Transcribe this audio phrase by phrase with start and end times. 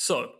[0.00, 0.30] So,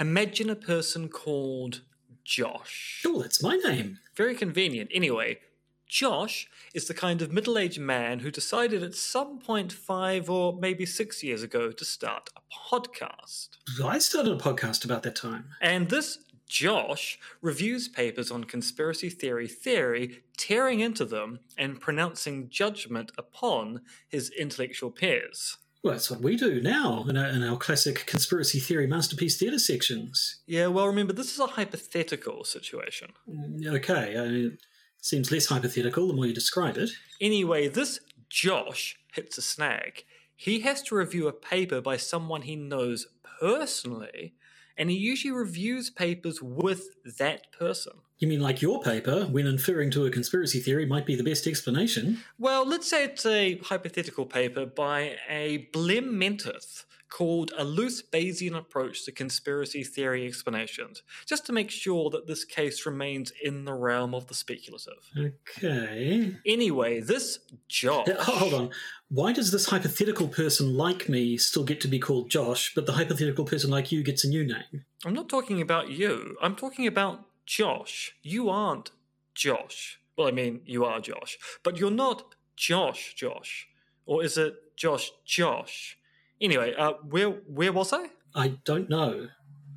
[0.00, 1.82] imagine a person called
[2.24, 3.04] Josh.
[3.06, 4.00] Oh, that's my name.
[4.16, 4.90] Very convenient.
[4.92, 5.38] Anyway,
[5.86, 10.58] Josh is the kind of middle aged man who decided at some point five or
[10.58, 13.50] maybe six years ago to start a podcast.
[13.82, 15.50] I started a podcast about that time.
[15.62, 16.18] And this
[16.48, 24.30] Josh reviews papers on conspiracy theory theory, tearing into them and pronouncing judgment upon his
[24.30, 25.58] intellectual peers.
[25.86, 29.60] Well, that's what we do now in our, in our classic conspiracy theory masterpiece theatre
[29.60, 30.40] sections.
[30.44, 33.12] Yeah, well, remember, this is a hypothetical situation.
[33.30, 34.58] Mm, Okay, I mean, it
[35.00, 36.90] seems less hypothetical the more you describe it.
[37.20, 40.02] Anyway, this Josh hits a snag.
[40.34, 43.06] He has to review a paper by someone he knows
[43.38, 44.34] personally,
[44.76, 47.94] and he usually reviews papers with that person.
[48.18, 51.46] You mean like your paper, when inferring to a conspiracy theory, might be the best
[51.46, 52.22] explanation?
[52.38, 58.56] Well, let's say it's a hypothetical paper by a Blem Mentith called A Loose Bayesian
[58.56, 63.74] Approach to Conspiracy Theory Explanations, just to make sure that this case remains in the
[63.74, 65.10] realm of the speculative.
[65.16, 66.36] Okay.
[66.44, 68.08] Anyway, this Josh.
[68.08, 68.70] Uh, Hold on.
[69.08, 72.92] Why does this hypothetical person like me still get to be called Josh, but the
[72.92, 74.84] hypothetical person like you gets a new name?
[75.04, 76.36] I'm not talking about you.
[76.42, 78.16] I'm talking about Josh.
[78.22, 78.90] You aren't
[79.34, 80.00] Josh.
[80.16, 83.68] Well, I mean, you are Josh, but you're not Josh Josh.
[84.06, 85.98] Or is it Josh Josh?
[86.40, 88.08] Anyway, uh, where where was I?
[88.34, 89.28] I don't know.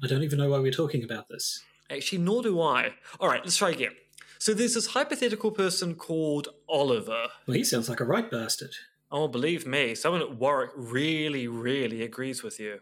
[0.04, 1.64] I don't even know why we're talking about this.
[1.90, 2.94] Actually, nor do I.
[3.20, 3.94] All right, let's try again.
[4.38, 7.28] So there's this hypothetical person called Oliver.
[7.48, 8.72] Well, he sounds like a right bastard.
[9.12, 12.80] Oh, believe me, someone at Warwick really, really agrees with you.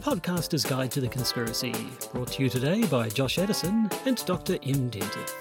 [0.00, 1.74] Podcaster's Guide to the Conspiracy,
[2.12, 4.54] brought to you today by Josh Edison and Dr.
[4.62, 4.90] M.
[4.90, 5.34] Dentith.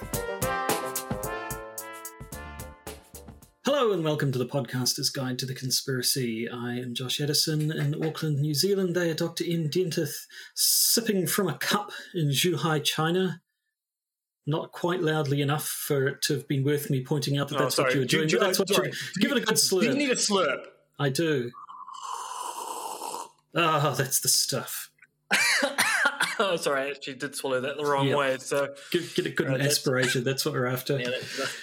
[3.65, 6.49] Hello and welcome to the Podcaster's Guide to the Conspiracy.
[6.49, 8.95] I am Josh Edison in Auckland, New Zealand.
[8.95, 9.45] They are Dr.
[9.47, 9.69] M.
[9.69, 10.25] Dentith
[10.55, 13.41] sipping from a cup in Zhuhai, China.
[14.45, 17.63] Not quite loudly enough for it to have been worth me pointing out that Oh,
[17.63, 18.27] that's what you were doing.
[18.27, 18.89] do- but that's what sorry.
[18.89, 19.81] you give it a good slurp.
[19.81, 20.65] Do you need a slurp?
[20.97, 21.49] I do.
[23.55, 24.89] Ah, that's the stuff.
[26.39, 28.17] oh, sorry, I actually did swallow that the wrong Yep.
[28.17, 28.37] way.
[28.39, 30.23] So Get, get a good Right, that's- aspiration.
[30.23, 30.99] That's what we're after.
[30.99, 31.55] yeah, that's,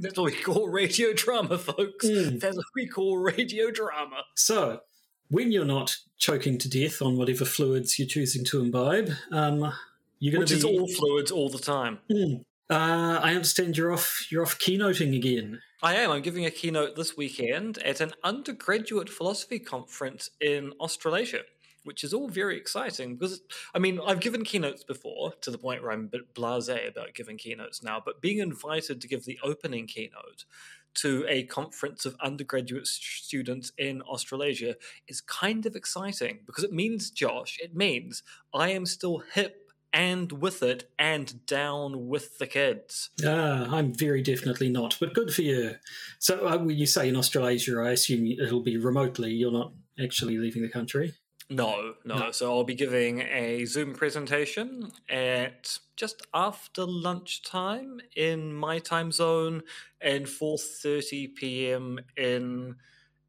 [0.00, 2.06] that's what we call radio drama, folks.
[2.06, 2.40] Mm.
[2.40, 4.22] That's what we call radio drama.
[4.34, 4.80] So,
[5.28, 9.72] when you're not choking to death on whatever fluids you're choosing to imbibe, um,
[10.18, 10.78] you're going to is be.
[10.78, 11.98] all fluids all the time.
[12.10, 12.44] Mm.
[12.70, 14.26] Uh, I understand you're off.
[14.30, 15.60] You're off keynoting again.
[15.84, 16.10] I am.
[16.10, 21.40] I'm giving a keynote this weekend at an undergraduate philosophy conference in Australasia,
[21.82, 23.42] which is all very exciting because,
[23.74, 27.12] I mean, I've given keynotes before to the point where I'm a bit blase about
[27.12, 30.46] giving keynotes now, but being invited to give the opening keynote
[30.94, 37.10] to a conference of undergraduate students in Australasia is kind of exciting because it means,
[37.10, 38.22] Josh, it means
[38.54, 39.63] I am still hip
[39.94, 43.10] and with it and down with the kids.
[43.24, 45.76] Ah, I'm very definitely not, but good for you.
[46.18, 49.30] So, uh, when you say in Australasia, I assume it'll be remotely.
[49.30, 49.72] You're not
[50.02, 51.14] actually leaving the country.
[51.48, 52.30] No, no, No.
[52.32, 59.62] So I'll be giving a Zoom presentation at just after lunchtime in my time zone
[60.00, 62.00] and 4:30 p.m.
[62.16, 62.76] in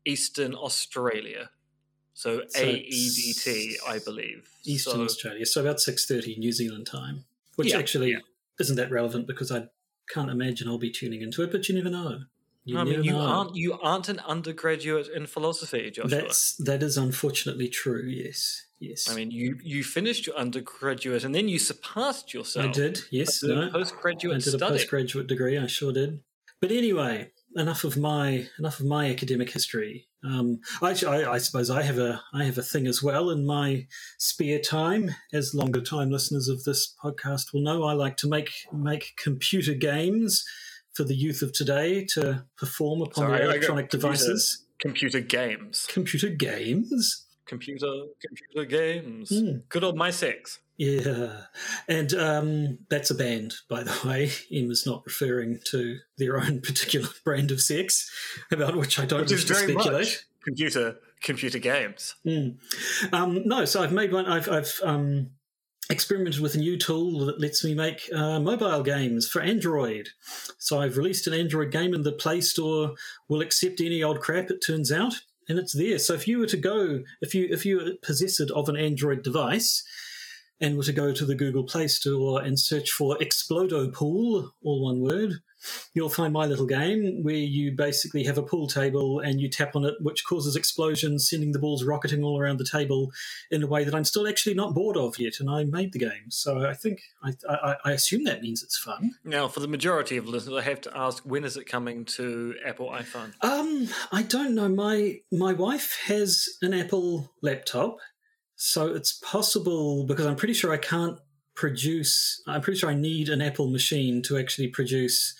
[0.06, 1.50] Eastern Australia.
[2.16, 4.50] So, So AEDT, I believe.
[4.64, 8.20] Eastern so, Australia, so about six thirty New Zealand time, which Yeah, actually yeah.
[8.60, 9.68] isn't that relevant because I
[10.10, 11.52] can't imagine I'll be tuning into it.
[11.52, 12.22] But you never know.
[12.64, 13.20] You I mean, you know.
[13.20, 16.10] aren't you aren't an undergraduate in philosophy, Joshua.
[16.22, 18.04] That's that is unfortunately true.
[18.08, 19.08] Yes, yes.
[19.08, 22.66] I mean, you you finished your undergraduate and then you surpassed yourself.
[22.66, 23.02] I did.
[23.12, 24.74] Yes, no, postgraduate I did a study.
[24.78, 25.58] postgraduate degree.
[25.60, 26.22] I sure did.
[26.60, 30.08] But anyway, enough of my enough of my academic history.
[30.24, 33.46] Um, actually, I, I suppose I have a I have a thing as well in
[33.46, 35.12] my spare time.
[35.34, 39.74] As longer time listeners of this podcast will know, I like to make make computer
[39.74, 40.44] games
[40.94, 44.14] for the youth of today to perform upon Sorry, their electronic computer.
[44.16, 44.66] devices.
[44.80, 45.88] computer games.
[45.90, 47.26] Computer games.
[47.46, 49.30] Computer computer games.
[49.30, 49.58] Hmm.
[49.70, 50.60] Good old Mi-Sex.
[50.78, 51.44] Yeah,
[51.88, 54.32] and um, that's a band, by the way.
[54.52, 58.12] M's not referring to their own particular brand of sex,
[58.52, 59.92] about which I don't Which wish is to speculate.
[59.94, 62.16] much computer computer games.
[62.26, 62.58] Mm.
[63.14, 64.26] Um, no, so I've made one.
[64.26, 65.32] I've, I've um,
[65.90, 70.10] experimented with a new tool that lets me make uh, mobile games for Android.
[70.58, 72.96] So I've released an Android game, and the Play Store
[73.30, 74.50] will accept any old crap.
[74.52, 75.14] It turns out,
[75.48, 76.00] and it's there.
[76.00, 79.24] So if you were to go, if you if you are possessed of an Android
[79.24, 79.84] device,
[80.62, 84.84] and were to go to the Google Play Store and search for Explodo Pool, all
[84.84, 85.34] one word,
[85.94, 89.76] you'll find my little game where you basically have a pool table and you tap
[89.76, 93.12] on it, which causes explosions, sending the balls rocketing all around the table
[93.52, 95.40] in a way that I'm still actually not bored of yet.
[95.40, 98.78] And I made the game, so I think I, I, I assume that means it's
[98.78, 99.16] fun.
[99.24, 102.56] Now, for the majority of listeners, I have to ask, when is it coming to
[102.66, 103.34] Apple iPhone?
[103.42, 104.70] Um, I don't know.
[104.70, 107.98] My my wife has an Apple laptop,
[108.66, 111.20] so it's possible because I'm pretty sure I can't
[111.56, 112.42] produce.
[112.48, 115.36] I'm pretty sure I need an Apple machine to actually produce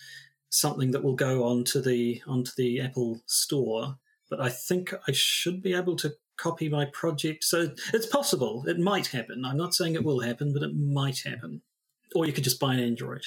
[0.50, 3.98] something that will go onto the onto the Apple Store.
[4.30, 7.44] But I think I should be able to copy my project.
[7.44, 8.64] So it's possible.
[8.68, 9.44] It might happen.
[9.46, 11.62] I'm not saying it will happen, but it might happen.
[12.16, 13.24] Or you could just buy an Android.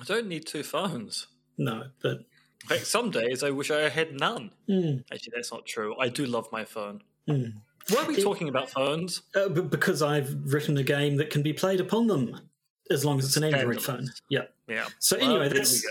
[0.00, 1.26] I don't need two phones.
[1.56, 2.18] No, but
[2.62, 4.50] In fact, some days I wish I had none.
[4.68, 5.96] mm, Actually, that's not true.
[5.98, 7.02] I do love my phone.
[7.28, 7.52] mm.
[7.90, 9.22] Why are we It- talking about phones?
[9.34, 12.38] Uh, because I've written a game that can be played upon them,
[12.90, 14.10] as long as it's an Android phone.
[14.28, 14.44] Yeah.
[14.66, 14.86] Yeah.
[14.98, 15.82] So anyway, there that's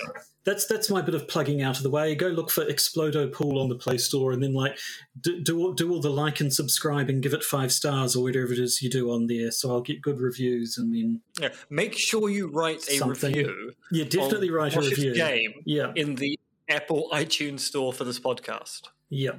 [0.44, 2.13] that's that's my bit of plugging out of the way.
[2.15, 4.77] Go look for Explodo Pool on the Play Store, and then like
[5.19, 8.23] do do all, do all the like and subscribe and give it five stars or
[8.23, 9.50] whatever it is you do on there.
[9.51, 11.50] So I'll get good reviews, and then Yeah.
[11.71, 13.33] Make sure you write a Something.
[13.33, 13.73] review.
[13.91, 15.15] yeah, definitely write a review.
[15.15, 16.39] game Yeah, in the
[16.69, 18.83] Apple iTunes store for this podcast.
[19.09, 19.31] yeah,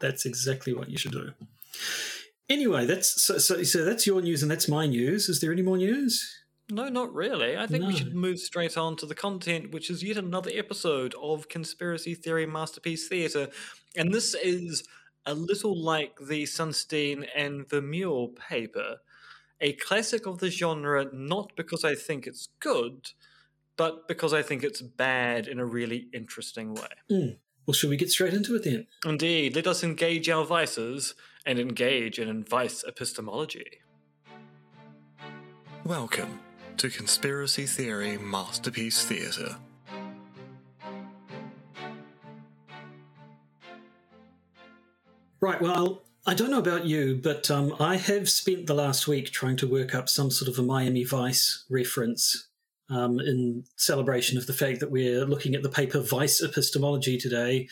[0.00, 1.30] that's exactly what you should do.
[2.48, 5.28] Anyway, that's so, so so that's your news and that's my news.
[5.28, 6.42] Is there any more news?
[6.70, 7.56] No, not really.
[7.56, 11.14] I think we should move straight on to the content, which is yet another episode
[11.20, 13.48] of Conspiracy Theory Masterpiece Theatre.
[13.96, 14.84] And this is
[15.26, 18.98] a little like the Sunstein and Vermeule paper,
[19.60, 23.10] a classic of the genre, not because I think it's good,
[23.76, 26.88] but because I think it's bad in a really interesting way.
[27.08, 27.28] Hmm.
[27.66, 28.86] Well, should we get straight into it then?
[29.04, 31.14] Indeed, let us engage our vices
[31.46, 33.80] and engage in vice epistemology.
[35.84, 36.40] Welcome
[36.76, 39.56] to Conspiracy Theory Masterpiece Theatre.
[45.40, 45.60] Right.
[45.60, 49.56] Well, I don't know about you, but um, I have spent the last week trying
[49.56, 52.48] to work up some sort of a Miami Vice reference
[52.88, 57.68] um, in celebration of the fact that we're looking at the paper Vice Epistemology today.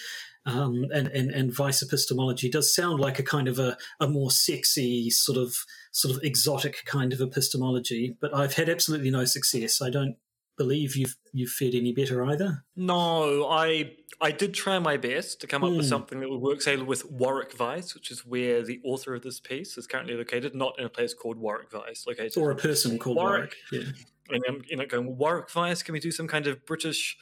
[0.46, 4.30] Um, and, and, and vice epistemology does sound like a kind of a, a more
[4.30, 5.54] sexy sort of
[5.92, 9.82] sort of exotic kind of epistemology, but I've had absolutely no success.
[9.82, 10.16] I don't
[10.56, 12.64] believe you've you've fared any better either.
[12.74, 15.88] No, I I did try my best to come up with Hmm.
[15.88, 19.40] something that would work, say, with Warwick Vice, which is where the author of this
[19.40, 22.98] piece is currently located, not in a place called Warwick Vice, located Or a person
[22.98, 23.56] called Warwick.
[23.72, 23.88] Warwick.
[23.88, 24.34] Yeah.
[24.36, 25.82] and I'm you know going Warwick Vice.
[25.82, 27.16] Can we do some kind of British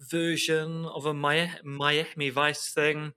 [0.00, 3.12] version of a Mi- Miami Vice thing?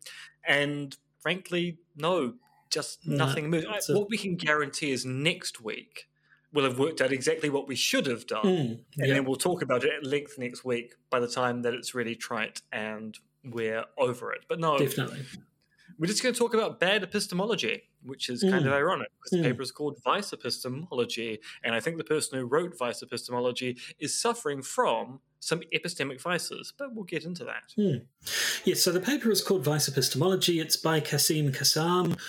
[0.48, 2.36] And frankly, no,
[2.70, 3.68] just No, nothing moved.
[3.68, 6.08] I- what we can guarantee is next week
[6.54, 9.14] we'll have worked out exactly what we should have done, Mm, and yeah.
[9.16, 10.94] then we'll talk about it at length next week.
[11.10, 15.26] By the time that it's really trite and we're over it, but no, Definitely.
[16.00, 18.78] We're just going to talk about bad epistemology, which is kind of Mm.
[18.78, 19.42] ironic because Mm.
[19.44, 21.40] the paper is called Vice Epistemology.
[21.64, 26.72] And I think the person who wrote Vice Epistemology is suffering from some epistemic vices,
[26.78, 27.74] but we'll get into that.
[28.64, 30.60] Yes, so the paper is called Vice Epistemology.
[30.60, 32.20] It's by Quassim Cassam.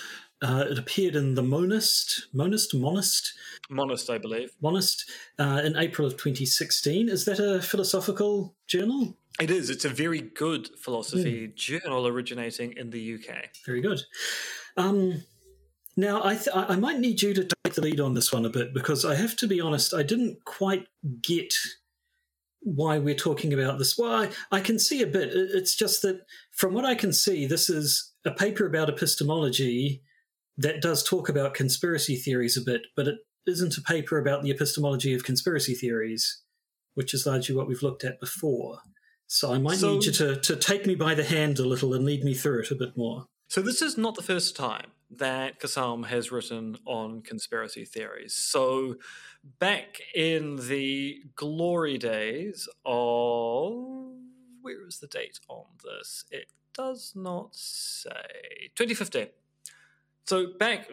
[0.41, 3.33] Uh, it appeared in the Monist, Monist, Monist,
[3.69, 4.51] Monist, I believe.
[4.61, 7.09] Monist uh, in April of 2016.
[7.09, 9.17] Is that a philosophical journal?
[9.39, 9.69] It is.
[9.69, 11.51] It's a very good philosophy Hmm.
[11.55, 13.51] journal originating in the UK.
[13.65, 14.01] Very good.
[14.75, 15.23] Um,
[15.95, 18.45] now, I, th- I I might need you to take the lead on this one
[18.45, 20.87] a bit because I have to be honest, I didn't quite
[21.21, 21.53] get
[22.61, 23.97] why we're talking about this.
[23.97, 25.29] Well, I, I can see a bit.
[25.33, 30.03] It's just that from what I can see, this is a paper about epistemology
[30.57, 34.51] that does talk about conspiracy theories a bit, but it isn't a paper about the
[34.51, 36.41] epistemology of conspiracy theories,
[36.95, 38.79] which is largely what we've looked at before.
[39.31, 41.93] So I might So- need you to, to take me by the hand a little
[41.93, 43.27] and lead me through it a bit more.
[43.47, 48.33] So this is not the first time that Cassam has written on conspiracy theories.
[48.33, 48.95] So
[49.59, 53.73] back in the glory days of
[54.61, 56.25] where is the date on this?
[56.31, 58.71] It does not say.
[58.75, 59.27] 2015.
[60.25, 60.89] So back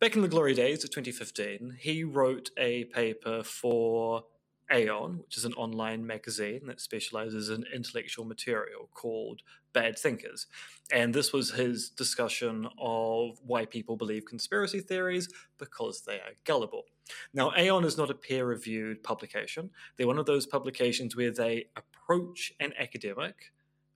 [0.00, 4.24] back in the glory days of 2015, he wrote a paper for
[4.72, 10.46] Aeon, which is an online magazine that specializes in intellectual material called Bad Thinkers.
[10.92, 16.84] And this was his discussion of why people believe conspiracy theories because they are gullible.
[17.34, 19.70] Now, Aeon is not a peer reviewed publication.
[19.96, 23.52] They're one of those publications where they approach an academic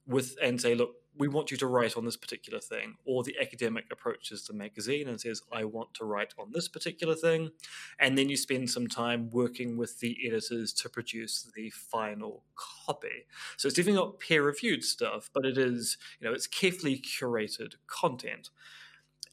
[0.06, 3.36] with and say, look, we want you to write on this particular thing, or the
[3.40, 7.50] academic approaches the magazine and says, I want to write on this particular thing.
[7.98, 13.26] And then you spend some time working with the editors to produce the final copy.
[13.56, 17.74] So it's definitely not peer reviewed stuff, but it is, you know, it's carefully curated
[17.86, 18.50] content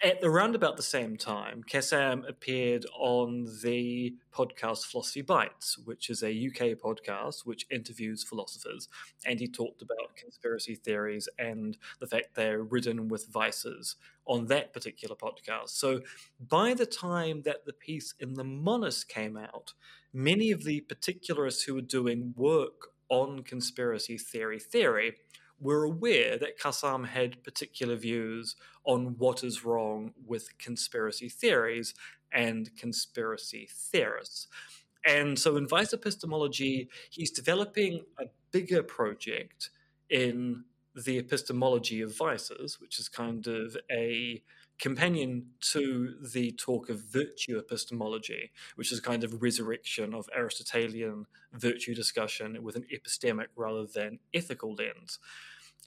[0.02, 6.24] at around about the same time, Cassam appeared on the podcast Philosophy Bites, which is
[6.24, 8.88] a UK podcast which interviews philosophers.
[9.26, 13.96] And he talked about conspiracy theories and the fact they're ridden with vices
[14.26, 15.70] on that particular podcast.
[15.70, 16.02] So
[16.40, 19.74] by the time that the piece in the Monist came out,
[20.14, 25.14] many of the particularists who were doing work on conspiracy theory theory
[25.60, 31.94] were aware that Cassam had particular views on what is wrong with conspiracy theories
[32.32, 34.48] and conspiracy theorists.
[35.06, 39.70] And so in Vice Epistemology, he's developing a bigger project
[40.10, 40.64] in
[40.96, 44.42] the epistemology of vices, which is kind of a
[44.84, 51.26] companion to the talk of virtue epistemology, which is a kind of resurrection of Aristotelian
[51.54, 55.20] virtue discussion with an epistemic rather than ethical lens.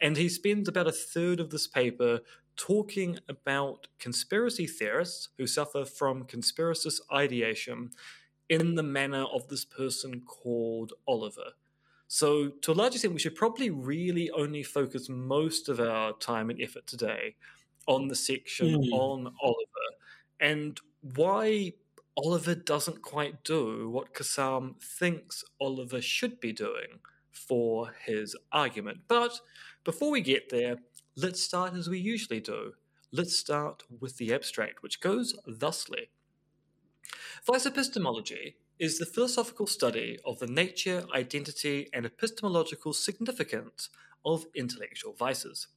[0.01, 2.21] And he spends about a third of this paper
[2.57, 7.91] talking about conspiracy theorists who suffer from conspiracist ideation
[8.49, 11.51] in the manner of this person called Oliver.
[12.09, 16.49] So, to a large extent, we should probably really only focus most of our time
[16.49, 17.35] and effort today
[17.87, 18.93] on the section mm.
[18.93, 19.89] on Oliver
[20.41, 20.81] and
[21.15, 21.73] why
[22.17, 27.01] Oliver doesn't quite do what Cassam thinks Oliver should be doing
[27.31, 29.01] for his argument.
[29.07, 29.41] But
[29.85, 30.77] before we get there,
[31.17, 32.73] let's start as we usually do.
[33.13, 36.09] Let's start with the abstract, which goes thusly
[37.45, 43.89] Vice epistemology is the philosophical study of the nature, identity, and epistemological significance
[44.25, 45.69] of intellectual vices.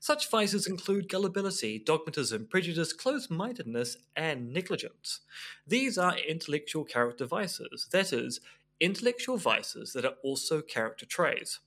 [0.00, 5.20] Such vices include gullibility, dogmatism, prejudice, closed mindedness, and negligence.
[5.66, 8.40] These are intellectual character vices, that is,
[8.80, 11.60] intellectual vices that are also character traits.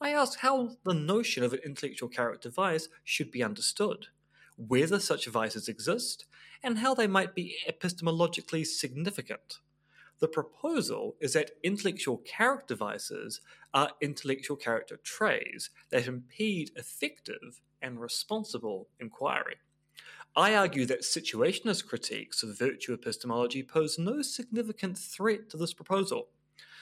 [0.00, 4.06] I ask how the notion of an intellectual character vice should be understood,
[4.56, 6.26] whether such vices exist,
[6.62, 9.58] and how they might be epistemologically significant.
[10.18, 13.40] The proposal is that intellectual character vices
[13.74, 19.56] are intellectual character traits that impede effective and responsible inquiry.
[20.34, 26.28] I argue that situationist critiques of virtue epistemology pose no significant threat to this proposal.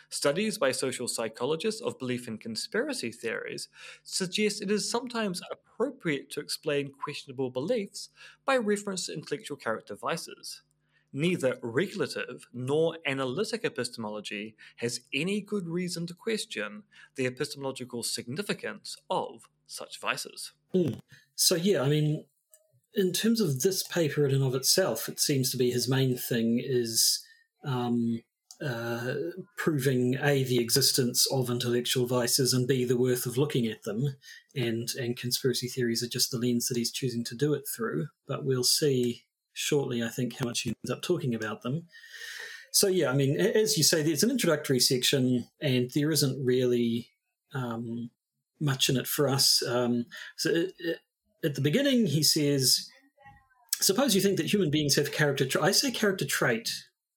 [0.09, 3.69] Studies by social psychologists of belief in conspiracy theories
[4.03, 8.11] suggest it is sometimes appropriate to explain questionable beliefs
[8.45, 10.63] by reference to intellectual character vices.
[11.12, 16.85] Neither regulative nor analytic epistemology has any good reason to question
[17.17, 20.52] the epistemological significance of such vices.
[20.75, 21.00] Mm.
[21.35, 22.25] So, yeah, I mean,
[22.95, 26.17] in terms of this paper in and of itself, it seems to be his main
[26.17, 27.25] thing is
[27.64, 28.21] um,
[28.64, 29.14] uh,
[29.57, 34.17] proving a the existence of intellectual vices and b the worth of looking at them
[34.55, 38.09] and and conspiracy theories are just the lens that he's choosing to do it through
[38.26, 39.25] but we'll see
[39.61, 41.87] shortly i think how much he ends up talking about them.
[42.73, 47.09] So yeah i mean as you say there's an introductory section and there isn't really
[47.52, 48.11] um,
[48.61, 49.61] much in it for us.
[49.67, 50.99] Um, so it, it,
[51.45, 52.88] at the beginning he says
[53.81, 56.69] suppose you think that human beings have character tra- i say character trait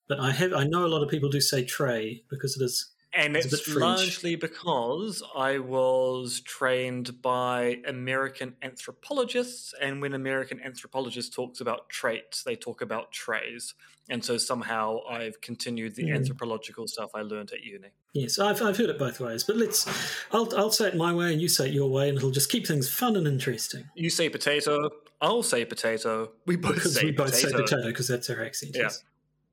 [0.08, 2.93] but I have I know a lot of people do say tray because it is
[3.16, 11.34] and it's, it's largely because I was trained by American anthropologists, and when American anthropologists
[11.34, 13.76] talks about traits, they talk about trays,
[14.10, 16.16] and so somehow I've continued the mm.
[16.16, 17.90] anthropological stuff I learned at uni.
[18.14, 19.88] Yes, I've, I've heard it both ways, but let's
[20.32, 22.52] I'll I'll say it my way and you say it your way, and it'll just
[22.52, 23.86] keep things fun and interesting.
[23.96, 24.90] You say potato,
[25.22, 26.32] I'll say potato.
[26.46, 27.50] We both because say we both potato.
[27.50, 28.76] say potato because that's our accent.
[28.76, 28.90] Yeah.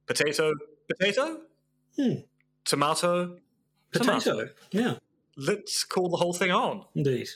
[0.06, 0.52] Potato,
[0.88, 1.40] potato,
[1.96, 2.14] hmm.
[2.64, 3.36] tomato,
[3.92, 4.50] potato.
[4.70, 4.94] Yeah.
[5.36, 6.84] Let's call the whole thing on.
[6.94, 7.28] Indeed.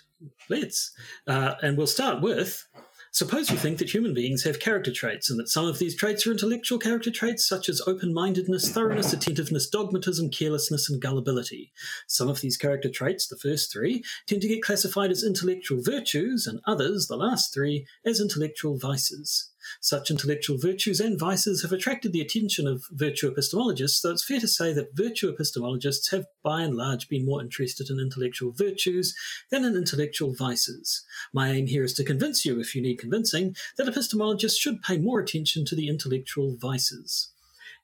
[0.49, 0.93] Let's.
[1.27, 2.67] Uh, and we'll start with
[3.15, 6.27] Suppose you think that human beings have character traits and that some of these traits
[6.27, 11.71] are intellectual character traits such as open mindedness, thoroughness, attentiveness, dogmatism, carelessness, and gullibility.
[12.09, 16.49] Some of these character traits, the first three, tend to get classified as intellectual virtues,
[16.49, 19.49] and others, the last three, as intellectual vices.
[19.81, 24.41] Such intellectual virtues and vices have attracted the attention of virtue epistemologists, though it's fair
[24.41, 29.15] to say that virtue epistemologists have by and large been more interested in intellectual virtues
[29.51, 31.05] than in intellectual vices.
[31.33, 34.99] My aim here is to convince you, if you need convincing, that epistemologists should pay
[34.99, 37.31] more attention to the intellectual vices.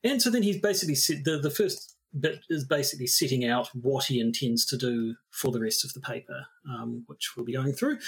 [0.02, 4.04] And so then he's basically said the, the first bit is basically setting out what
[4.04, 7.72] he intends to do for the rest of the paper, um, which we'll be going
[7.72, 7.98] through.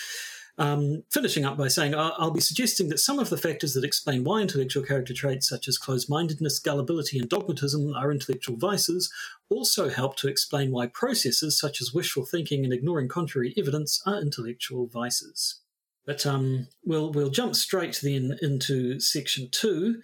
[0.59, 4.23] Um, finishing up by saying, I'll, be suggesting that some of the factors that explain
[4.23, 9.11] why intellectual character traits such as closed mindedness, gullibility, and dogmatism are intellectual vices
[9.49, 14.21] also help to explain why processes such as wishful thinking and ignoring contrary evidence are
[14.21, 15.61] intellectual vices.
[16.05, 20.03] But um, we'll, we'll jump straight then into section two,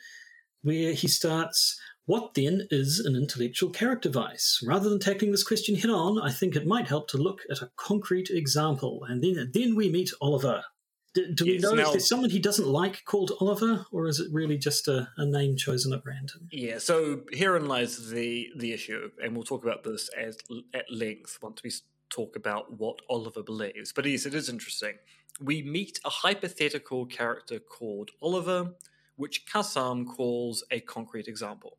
[0.63, 1.79] where he starts
[2.09, 4.65] what then is an intellectual character vice?
[4.65, 7.61] Rather than tackling this question head on, I think it might help to look at
[7.61, 9.05] a concrete example.
[9.07, 10.65] And then, then we meet Oliver.
[11.13, 14.07] Do, do yes, we know now, if there's someone he doesn't like called Oliver, or
[14.07, 16.49] is it really just a, a, name chosen at random?
[16.51, 20.39] Yeah, so herein lies the the issue, and we'll talk about this as,
[20.73, 21.73] at length once we
[22.09, 23.93] talk about what Oliver believes.
[23.93, 24.95] But yes, it is interesting.
[25.43, 28.77] We meet a hypothetical character called Oliver,
[29.17, 31.77] which Cassam calls a concrete example.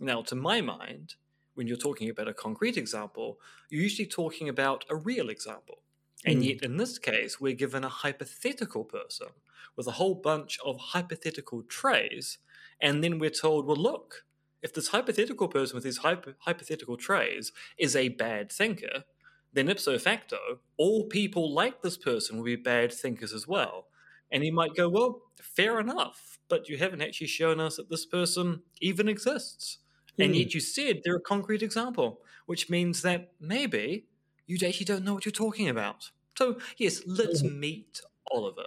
[0.00, 1.14] Now, to my mind,
[1.54, 3.38] when you're talking about a concrete example,
[3.70, 5.78] you're usually talking about a real example.
[6.24, 6.48] And mm.
[6.48, 9.28] yet, in this case, we're given a hypothetical person
[9.76, 12.38] with a whole bunch of hypothetical trays,
[12.80, 14.24] and then we're told, well, look,
[14.62, 19.04] if this hypothetical person with these hypo- hypothetical trays is a bad thinker,
[19.52, 23.86] then ipso facto, all people like this person will be bad thinkers as well.
[24.30, 28.04] And he might go, well, fair enough, but you haven't actually shown us that this
[28.04, 29.78] person even exists.
[30.18, 30.34] And hmm.
[30.34, 34.06] yet you said they're a concrete example, which means that maybe
[34.46, 36.10] you actually don't know what you're talking about.
[36.36, 37.58] So, yes, let's hmm.
[37.58, 38.66] meet Oliver.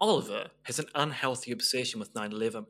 [0.00, 2.66] Oliver has an unhealthy obsession with 9 11.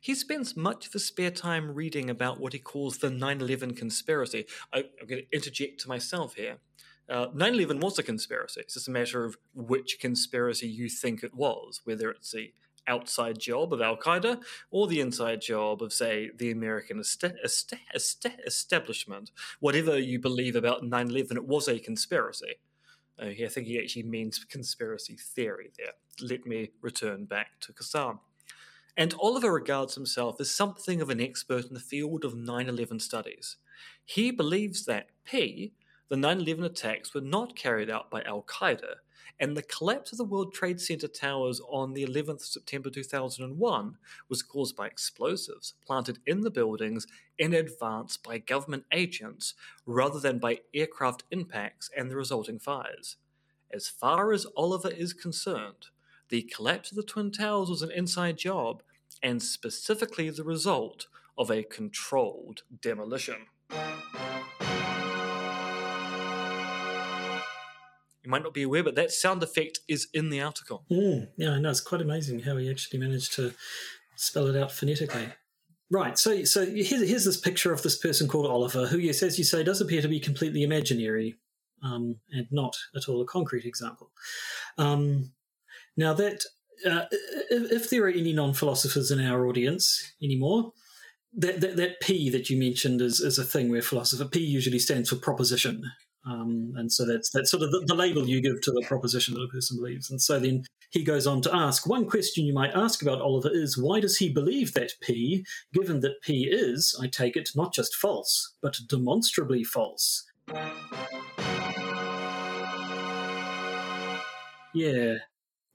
[0.00, 3.74] He spends much of his spare time reading about what he calls the 9 11
[3.74, 4.46] conspiracy.
[4.72, 6.58] I, am going to interject to myself here.
[7.08, 8.60] Uh, 9 11 was a conspiracy.
[8.60, 12.52] It's just a matter of which conspiracy you think it was, whether it's the
[12.88, 14.40] outside job of Al Qaeda
[14.70, 19.30] or the inside job of, say, the American est- est- est- establishment.
[19.60, 22.56] Whatever you believe about 9 11, it was a conspiracy.
[23.20, 25.92] Uh, I think he actually means conspiracy theory there.
[26.20, 28.20] Let me return back to Cassam.
[28.96, 32.98] And Oliver regards himself as something of an expert in the field of 9 11
[33.00, 33.56] studies.
[34.04, 35.72] He believes that P,
[36.08, 38.96] the 9 11 attacks, were not carried out by Al Qaeda,
[39.40, 43.96] and the collapse of the World Trade Center towers on the 11th of September 2001
[44.28, 47.06] was caused by explosives planted in the buildings
[47.38, 49.54] in advance by government agents
[49.86, 53.16] rather than by aircraft impacts and the resulting fires.
[53.72, 55.86] As far as Oliver is concerned,
[56.30, 58.82] the collapse of the Twin Towers was an inside job
[59.22, 63.46] and specifically the result of a controlled demolition.
[68.28, 70.84] You might not be aware, but that sound effect is in the article.
[70.90, 71.70] Mm, yeah, I know.
[71.70, 73.54] It's quite amazing how he actually managed to
[74.16, 75.28] spell it out phonetically.
[75.90, 76.18] Right.
[76.18, 79.44] So, so here's, here's this picture of this person called Oliver, who, yes, as you
[79.44, 81.38] say, does appear to be completely imaginary
[81.82, 84.10] um, and not at all a concrete example.
[84.76, 85.32] Um,
[85.96, 86.44] now, that
[86.84, 90.74] uh, if, if, there are any non-philosophers in our audience anymore,
[91.32, 94.78] that, that, that P that you mentioned is, is a thing where philosopher P usually
[94.78, 95.82] stands for proposition,
[96.28, 99.34] um, and so that's that's sort of the, the, label you give to the proposition
[99.34, 100.10] that a person believes.
[100.10, 103.50] And so then he goes on to ask one question you might ask about Oliver
[103.50, 107.72] is why does he believe that P, given that P is, I take it, not
[107.72, 110.26] just false, but demonstrably false?
[114.74, 115.14] Yeah,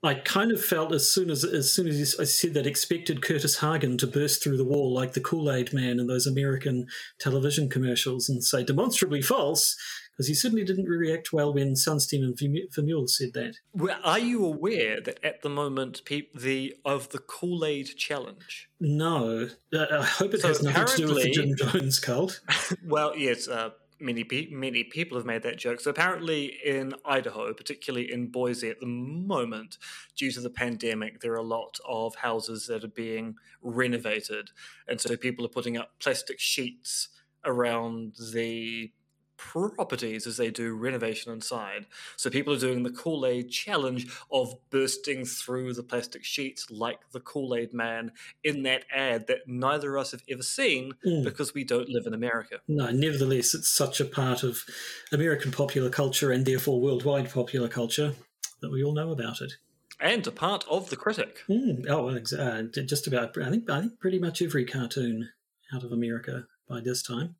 [0.05, 3.59] I kind of felt as soon as as soon as I said that, expected Kurtis
[3.59, 6.87] Hagen to burst through the wall like the Kool Aid Man in those American
[7.19, 9.77] television commercials and say demonstrably false,
[10.13, 13.58] because he certainly didn't react well when Sunstein and Vermeule said that.
[13.73, 18.69] Well, are you aware that at the moment the of the Kool Aid challenge?
[18.80, 22.41] No, uh, I hope it so has nothing to do with the Jim Jones cult.
[22.86, 23.47] well, yes.
[23.47, 25.80] Uh, many many people have made that joke.
[25.80, 29.78] So apparently, in Idaho, particularly in Boise at the moment,
[30.15, 34.52] due to the pandemic, there are a lot of houses that are being renovated,
[34.88, 37.10] and so people are putting up plastic sheets
[37.45, 38.91] around the
[39.38, 41.86] properties as they do renovation inside.
[42.15, 47.00] So people are doing the Kool Aid challenge of bursting through the plastic sheets like
[47.12, 48.12] the Kool Aid man
[48.43, 51.24] in that ad that neither of us have ever seen mm.
[51.24, 52.60] because we don't live in America.
[52.67, 54.63] No, nevertheless, it's such a part of
[55.12, 58.13] American popular culture and therefore worldwide popular culture
[58.62, 59.54] that we all know about it.
[60.00, 61.43] And a part of the critic.
[61.48, 61.86] Mm.
[61.89, 63.38] Oh, uh, just about.
[63.38, 65.30] I think I think pretty much every cartoon
[65.74, 67.36] out of America by this time.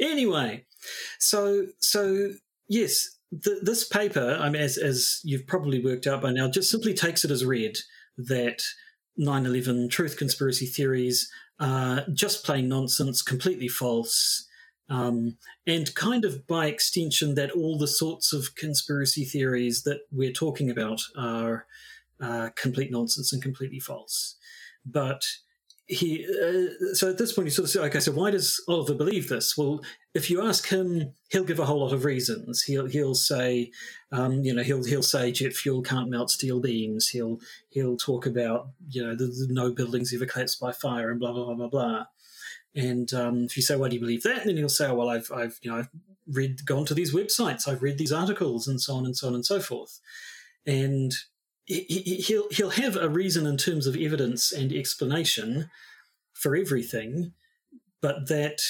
[0.00, 0.64] Anyway,
[1.18, 2.30] so so
[2.68, 6.94] yes, this paper, I mean, as, as you've probably worked out by now, just simply
[6.94, 7.76] takes it as read
[8.16, 8.62] that
[9.18, 14.46] 9/11 truth conspiracy theories are just plain nonsense, completely false.
[14.88, 20.32] Um, and kind of by extension, that all the sorts of conspiracy theories that we're
[20.32, 21.66] talking about are
[22.20, 24.36] uh, complete nonsense and completely false.
[24.84, 25.22] But
[25.88, 28.94] he, uh, so at this point, he sort of said, okay, so why does Oliver
[28.94, 29.56] believe this?
[29.56, 32.62] Well, if you ask him, he'll give a whole lot of reasons.
[32.62, 33.70] He'll he'll say,
[34.10, 37.10] um, you know, he'll he'll say jet fuel can't melt steel beams.
[37.10, 41.20] He'll he'll talk about, you know, the, the no buildings ever collapsed by fire and
[41.20, 42.06] blah blah blah blah blah.
[42.74, 45.30] And um, if you say, "Why do you believe that?" then he'll say, "Well, I've,
[45.32, 45.88] I've, you know, I've
[46.26, 49.34] read, gone to these websites, I've read these articles, and so on and so on
[49.34, 50.00] and so forth."
[50.66, 51.12] And
[51.66, 55.68] he, he'll he'll have a reason in terms of evidence and explanation
[56.32, 57.32] for everything,
[58.00, 58.60] but that,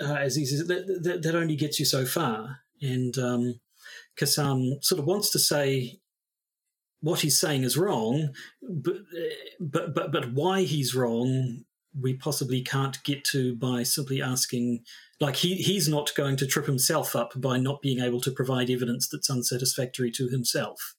[0.00, 2.60] uh, as he says, that, that, that only gets you so far.
[2.80, 3.60] And um,
[4.16, 6.00] Cassam sort of wants to say
[7.00, 8.30] what he's saying is wrong,
[8.62, 8.96] but
[9.60, 11.64] but but but why he's wrong
[12.00, 14.84] we possibly can't get to by simply asking
[15.20, 18.70] like he he's not going to trip himself up by not being able to provide
[18.70, 20.94] evidence that's unsatisfactory to himself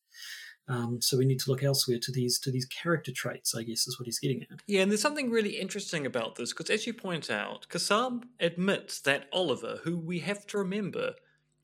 [0.68, 3.88] um, so we need to look elsewhere to these to these character traits i guess
[3.88, 6.88] is what he's getting at yeah and there's something really interesting about this because as
[6.88, 11.14] you point out cassam admits that oliver who we have to remember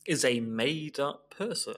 [0.06, 1.76] is a made up person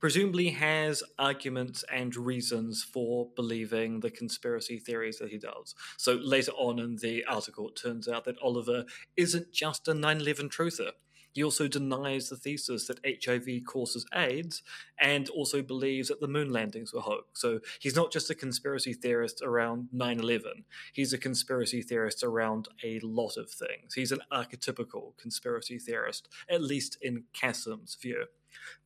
[0.00, 5.74] presumably has arguments and reasons for believing the conspiracy theories that he does.
[5.96, 8.84] So later on in the article, it turns out that Oliver
[9.16, 10.90] isn't just a 9 11 truther.
[11.36, 14.62] He also denies the thesis that HIV causes AIDS
[14.98, 17.42] and also believes that the moon landings were hoax.
[17.42, 22.68] So he's not just a conspiracy theorist around 9 11, he's a conspiracy theorist around
[22.82, 23.92] a lot of things.
[23.92, 28.24] He's an archetypical conspiracy theorist, at least in Cassam's view.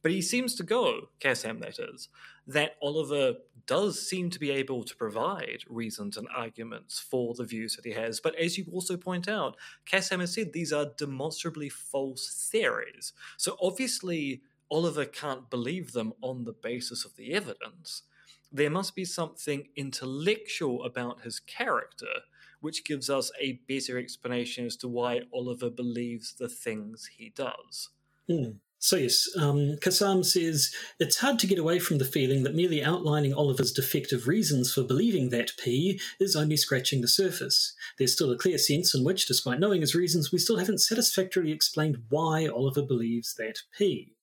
[0.02, 2.08] But he seems to go, Cassam that is,
[2.48, 3.34] that Oliver
[3.70, 7.92] does seem to be able to provide reasons and arguments for the views that he
[7.92, 8.18] has.
[8.18, 9.56] But as you also point out,
[9.88, 13.12] Cassam has said these are demonstrably false theories.
[13.37, 18.02] So obviously, Oliver can't believe them on the basis of the evidence.
[18.50, 22.24] There must be something intellectual about his character
[22.61, 27.90] which gives us a better explanation as to why Oliver believes the things he does.
[28.28, 28.56] Mm.
[28.82, 32.82] So, yes, um, Cassam says it's hard to get away from the feeling that merely
[32.82, 37.74] outlining Oliver's defective reasons for believing that P is only scratching the surface.
[37.98, 41.52] There's still a clear sense in which, despite knowing his reasons, we still haven't satisfactorily
[41.52, 44.14] explained why Oliver believes that P.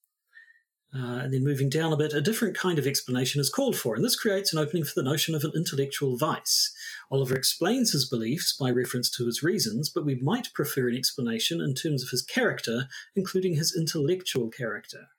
[0.98, 3.94] Uh, and then moving down a bit, a different kind of explanation is called for,
[3.94, 6.74] and this creates an opening for the notion of an intellectual vice.
[7.12, 11.62] Oliver explains his beliefs by reference to his reasons, but we might prefer an explanation
[11.62, 15.10] in terms of his character, including his intellectual character.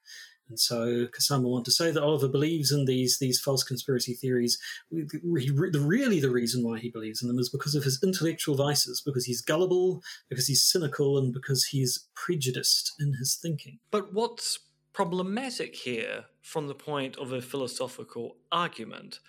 [0.49, 4.59] And so Cassam want to say that Oliver believes in these these false conspiracy theories.
[4.91, 9.27] Really, the reason why he believes in them is because of his intellectual vices, because
[9.27, 13.79] he's gullible, because he's cynical, and because he's prejudiced in his thinking.
[13.91, 14.59] But what's
[14.99, 19.21] problematic here, from the point of a philosophical argument,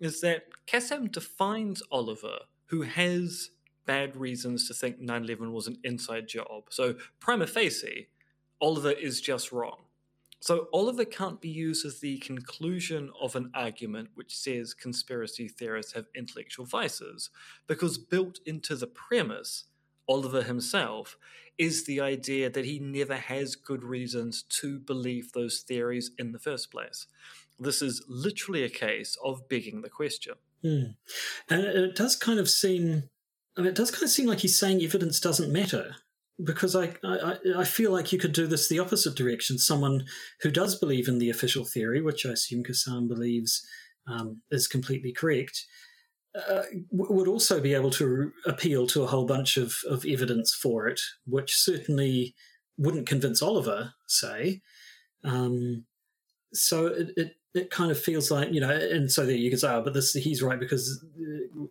[0.00, 3.50] is that Cassam defines Oliver, who has
[3.86, 6.64] bad reasons to think 9 11 was an inside job.
[6.70, 8.08] So, prima facie,
[8.60, 9.84] Oliver is just wrong.
[10.40, 15.92] So, Oliver can't be used as the conclusion of an argument which says conspiracy theorists
[15.92, 17.30] have intellectual vices,
[17.68, 19.66] because built into the premise,
[20.08, 21.16] Oliver himself,
[21.56, 26.38] is the idea that he never has good reasons to believe those theories in the
[26.38, 27.06] first place.
[27.58, 30.34] This is literally a case of begging the question.
[30.64, 30.96] Mm.
[31.48, 33.04] And it does kind of seem,
[33.56, 35.96] I mean, it does kind of seem like he's saying evidence doesn't matter.
[36.42, 39.56] Because I, I, I feel like you could do this the opposite direction.
[39.56, 40.04] Someone
[40.40, 43.64] who does believe in the official theory, which I assume Cassam believes
[44.08, 45.64] um, is completely correct,
[46.34, 50.88] uh, would also be able to appeal to a whole bunch of, of evidence for
[50.88, 52.34] it, which certainly
[52.76, 54.60] wouldn't convince Oliver, say.
[55.22, 55.84] Um,
[56.52, 59.58] so it, it, it kind of feels like you know, and so there you can
[59.58, 61.66] say, oh, but this he's right because uh,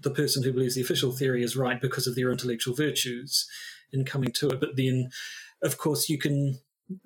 [0.00, 3.46] the person who believes the official theory is right because of their intellectual virtues
[3.92, 4.60] in coming to it.
[4.60, 5.10] But then,
[5.62, 6.58] of course, you can.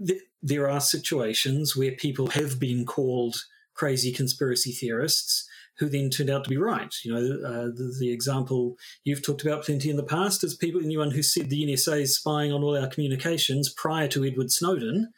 [0.07, 3.45] Th- there are situations where people have been called
[3.75, 6.95] crazy conspiracy theorists who then turned out to be right.
[7.05, 10.83] You know, uh, the, the, example you've talked about plenty in the past is people,
[10.83, 15.13] anyone who said the NSA is spying on all our communications prior to Edward Snowden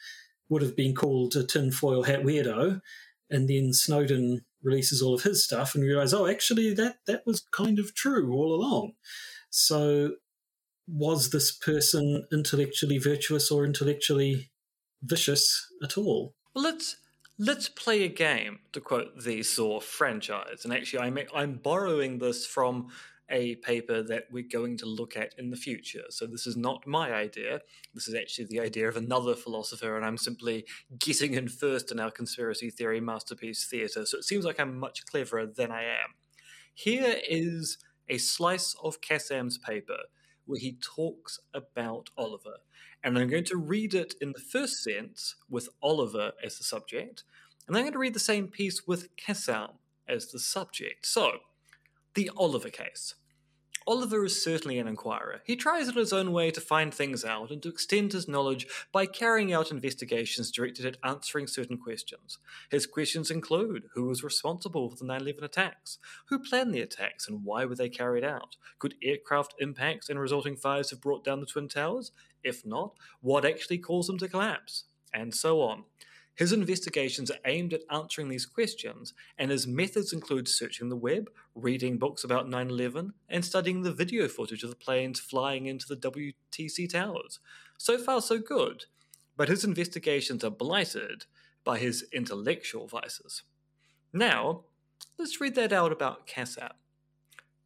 [0.48, 2.80] would have been called a tinfoil hat weirdo.
[3.30, 7.40] And then Snowden releases all of his stuff and realize, oh, actually, that, that was
[7.52, 8.92] kind of true all along.
[9.50, 10.12] So,
[10.86, 14.50] was this person intellectually virtuous or intellectually
[15.02, 16.34] vicious at all?
[16.54, 16.96] Well, let's
[17.42, 20.64] let's play a game, to quote the Saw franchise.
[20.64, 22.88] And actually, I'm, I'm borrowing this from
[23.28, 26.04] a paper that we're going to look at in the future.
[26.10, 27.60] So this is not my idea.
[27.94, 30.66] This is actually the idea of another philosopher, and I'm simply
[30.98, 34.06] getting in first in our conspiracy theory masterpiece theatre.
[34.06, 36.14] So it seems like I'm much cleverer than I am.
[36.74, 37.78] Here is
[38.08, 39.98] a slice of Cassam's paper
[40.44, 42.58] where he talks about Oliver.
[43.04, 47.24] And I'm going to read it in the first sense with Oliver as the subject,
[47.66, 49.72] and I'm going to read the same piece with Cassam
[50.08, 51.06] as the subject.
[51.06, 51.38] So,
[52.14, 53.14] the Oliver case.
[53.84, 55.42] Oliver is certainly an inquirer.
[55.44, 58.66] He tries in his own way to find things out and to extend his knowledge
[58.92, 62.38] by carrying out investigations directed at answering certain questions.
[62.70, 67.26] His questions include who was responsible for the 9 11 attacks, who planned the attacks
[67.26, 71.40] and why were they carried out, could aircraft impacts and resulting fires have brought down
[71.40, 72.12] the Twin Towers?
[72.42, 74.84] If not, what actually caused them to collapse?
[75.14, 75.84] And so on.
[76.34, 81.30] His investigations are aimed at answering these questions, and his methods include searching the web,
[81.54, 85.86] reading books about 9 11, and studying the video footage of the planes flying into
[85.86, 87.38] the WTC towers.
[87.76, 88.86] So far, so good,
[89.36, 91.26] but his investigations are blighted
[91.64, 93.42] by his intellectual vices.
[94.12, 94.62] Now,
[95.18, 96.72] let's read that out about Cassam.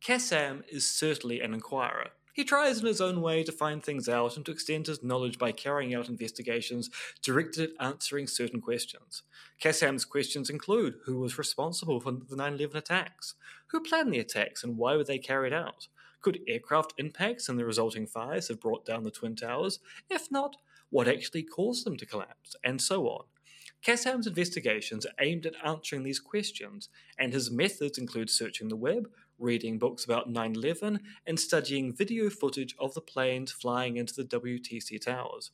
[0.05, 2.11] Cassam is certainly an inquirer.
[2.37, 5.39] He tries in his own way to find things out and to extend his knowledge
[5.39, 6.91] by carrying out investigations
[7.23, 9.23] directed at answering certain questions.
[9.59, 13.37] Cassam's questions include who was responsible for the 9 11 attacks,
[13.69, 15.89] who planned the attacks and why were they carried out,
[16.21, 19.79] could aircraft impacts and the resulting fires have brought down the Twin Towers?
[20.11, 20.57] If not,
[20.91, 23.25] what actually caused them to collapse, and so on.
[23.83, 29.79] Cassam's investigations aimed at answering these questions, and his methods include searching the web, reading
[29.79, 35.01] books about 9 11, and studying video footage of the planes flying into the WTC
[35.05, 35.51] towers.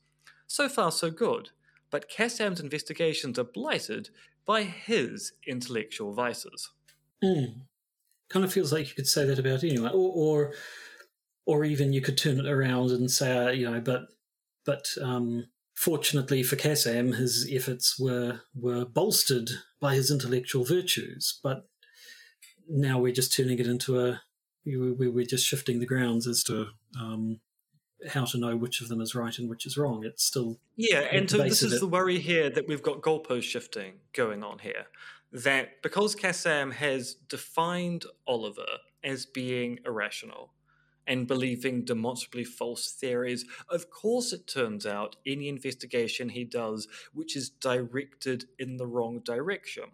[0.47, 1.51] So far, so good,
[1.91, 4.11] but Cassam's investigations are blighted
[4.45, 6.71] by his intellectual vices.
[7.23, 7.63] Mm.
[8.29, 10.53] Kind of feels like you could say that about anyone, or, or,
[11.47, 14.03] or even you could turn it around and say, uh, you know, but,
[14.65, 21.41] but um, fortunately for Cassam, his efforts were were bolstered by his intellectual virtues.
[21.43, 21.67] But
[22.73, 24.23] now we're just turning it into a
[24.65, 27.41] we're just shifting the grounds as to um,
[28.09, 30.05] how to know which of them is right and which is wrong.
[30.05, 33.95] It's still yeah, and so this is the worry here that we've got goalpost shifting
[34.13, 34.87] going on here.
[35.33, 40.53] That because Cassam has defined Oliver as being irrational
[41.07, 47.37] and believing demonstrably false theories, of course it turns out any investigation he does which
[47.37, 49.85] is directed in the wrong direction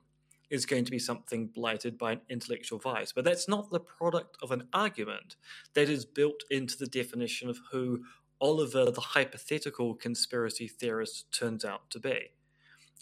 [0.51, 3.13] is going to be something blighted by an intellectual vice.
[3.13, 5.37] But that's not the product of an argument
[5.75, 8.05] that is built into the definition of who
[8.41, 12.31] Oliver, the hypothetical conspiracy theorist, turns out to be.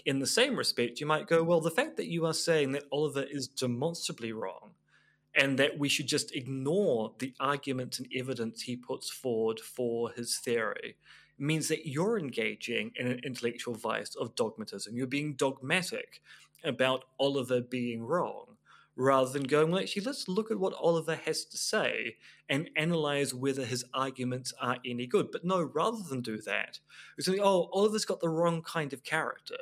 [0.04, 2.84] In the same respect, you might go, well, the fact that you are saying that
[2.92, 4.72] Oliver is demonstrably wrong
[5.34, 10.38] and that we should just ignore the arguments and evidence he puts forward for his
[10.38, 10.96] theory
[11.38, 14.96] means that you're engaging in an intellectual vice of dogmatism.
[14.96, 16.20] You're being dogmatic
[16.66, 18.56] about Oliver being wrong
[18.96, 22.16] rather than going, well, actually, let's look at what Oliver has to say
[22.48, 25.30] and analyze whether his arguments are any good.
[25.30, 26.80] But no, rather than do that,
[27.16, 29.58] we're saying, oh, Oliver's got the wrong kind of character.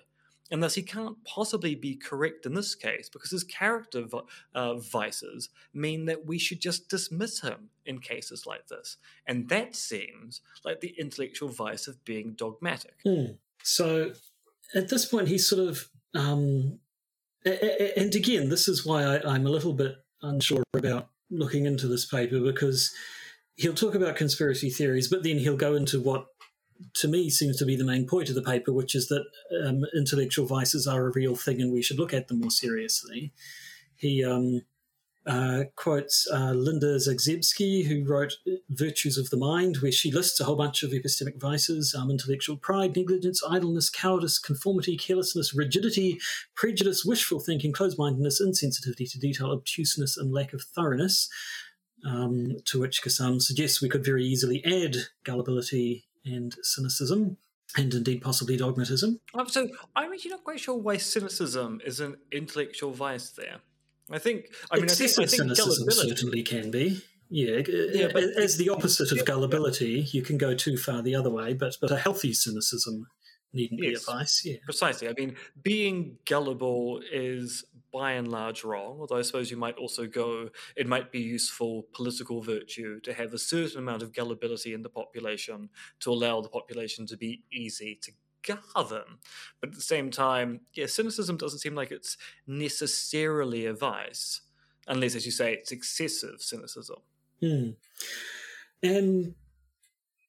[0.50, 4.04] And thus, he can't possibly be correct in this case because his character
[4.54, 8.98] uh, vices mean that we should just dismiss him in cases like this.
[9.26, 13.02] And that seems like the intellectual vice of being dogmatic.
[13.06, 13.38] Mm.
[13.62, 14.12] So
[14.74, 16.78] at this point, he's sort of um,
[17.44, 22.06] and again, this is why I, am a little bit unsure about looking into this
[22.06, 22.94] paper because
[23.56, 26.26] he'll talk about conspiracy theories, but then he'll go into what
[26.94, 29.24] to me seems to be the main point of the paper, which is that
[29.64, 33.32] um, intellectual vices are a real thing and we should look at them more seriously.
[33.96, 34.62] He um,
[35.26, 38.34] uh, quotes uh, Linda Zagzebski, who wrote
[38.68, 42.56] Virtues of the Mind, where she lists a whole bunch of epistemic vices um, intellectual
[42.56, 46.18] pride, negligence, idleness, cowardice, conformity, carelessness, rigidity,
[46.54, 51.28] prejudice, wishful thinking, closed mindedness, insensitivity to detail, obtuseness, and lack of thoroughness.
[52.06, 57.38] Um, to which Cassam suggests we could very easily add gullibility and cynicism
[57.78, 59.20] and indeed possibly dogmatism.
[59.32, 63.60] Um, so I'm actually not quite sure why cynicism is an intellectual vice there.
[64.10, 64.46] I think.
[64.70, 67.02] I mean, excessive I think, I think cynicism certainly can be.
[67.30, 71.30] Yeah, yeah but as the opposite of gullibility, you can go too far the other
[71.30, 71.54] way.
[71.54, 73.06] But but a healthy cynicism
[73.52, 74.42] needn't yes, be a vice.
[74.44, 75.08] Yeah, precisely.
[75.08, 78.98] I mean, being gullible is by and large wrong.
[79.00, 83.32] Although I suppose you might also go, it might be useful political virtue to have
[83.32, 87.98] a certain amount of gullibility in the population to allow the population to be easy
[88.02, 88.12] to
[88.46, 89.18] govern.
[89.60, 94.40] But at the same time, yeah, cynicism doesn't seem like it's necessarily a vice,
[94.86, 96.98] unless, as you say, it's excessive cynicism.
[97.40, 97.70] Hmm.
[98.82, 99.34] And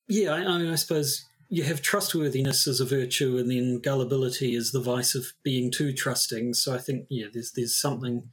[0.08, 4.56] yeah, I, I mean, I suppose you have trustworthiness as a virtue, and then gullibility
[4.56, 6.54] is the vice of being too trusting.
[6.54, 8.30] So I think yeah, there's there's something.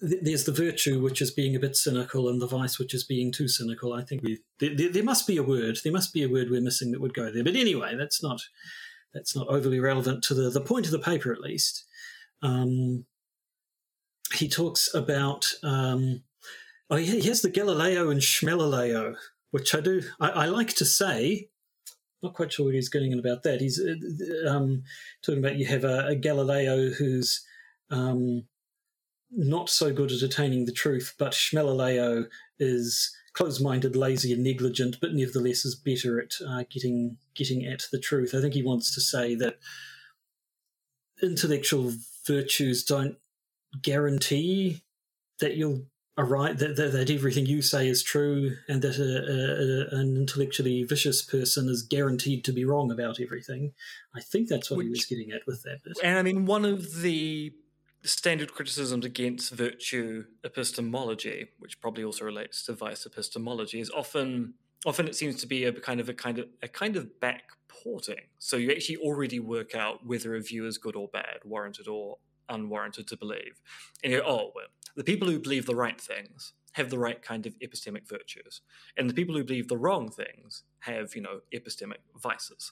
[0.00, 3.32] There's the virtue which is being a bit cynical, and the vice which is being
[3.32, 3.92] too cynical.
[3.92, 5.78] I think we, there, there must be a word.
[5.84, 7.44] There must be a word we're missing that would go there.
[7.44, 8.40] But anyway, that's not
[9.14, 11.84] that's not overly relevant to the the point of the paper, at least.
[12.42, 13.04] Um,
[14.34, 15.52] he talks about.
[15.62, 16.22] Um,
[16.90, 19.16] oh, he has the Galileo and Schmelileo,
[19.50, 20.02] which I do.
[20.20, 21.48] I, I like to say
[22.22, 23.60] not quite sure what he's getting in about that.
[23.60, 24.82] He's uh, um,
[25.22, 27.44] talking about you have a, a Galileo who's
[27.90, 28.44] um,
[29.30, 32.26] not so good at attaining the truth, but Schmelileo
[32.58, 37.98] is close-minded, lazy, and negligent, but nevertheless is better at uh, getting getting at the
[37.98, 38.34] truth.
[38.34, 39.58] I think he wants to say that
[41.22, 41.92] intellectual
[42.26, 43.16] virtues don't
[43.80, 44.82] guarantee
[45.38, 45.84] that you'll
[46.16, 50.82] right that, that, that, everything you say is true and that a, a, an intellectually
[50.82, 53.72] vicious person is guaranteed to be wrong about everything.
[54.16, 55.96] I think that's what Which, he was getting at with that bit.
[56.02, 57.52] And I mean, one of the
[58.02, 64.54] standard criticisms against virtue epistemology, which probably also relates to vice epistemology, is often
[64.86, 68.28] often it seems to be a kind of a kind of a kind of backporting.
[68.38, 72.18] So you actually already work out whether a view is good or bad, warranted or
[72.48, 73.60] unwarranted to believe.
[74.02, 77.22] And you go, oh well, the people who believe the right things have the right
[77.22, 78.60] kind of epistemic virtues,
[78.96, 82.70] and the people who believe the wrong things have, you know, epistemic vices.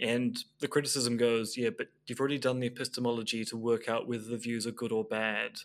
[0.00, 4.24] And the criticism goes, yeah, but you've already done the epistemology to work out whether
[4.24, 5.60] the views are good or bad,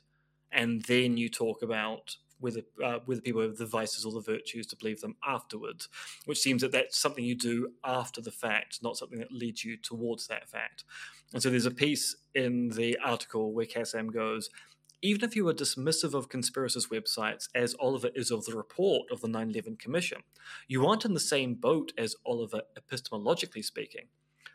[0.52, 4.66] and then you talk about whether uh, whether people have the vices or the virtues
[4.68, 5.88] to believe them afterwards,
[6.26, 9.78] which seems that that's something you do after the fact, not something that leads you
[9.78, 10.84] towards that fact.
[11.34, 14.50] And so there's a piece in the article where Cassam goes,
[15.02, 19.22] even if you are dismissive of conspiracist websites, as Oliver is of the report of
[19.22, 20.20] the 9 11 Commission,
[20.68, 24.08] you aren't in the same boat as Oliver epistemologically speaking.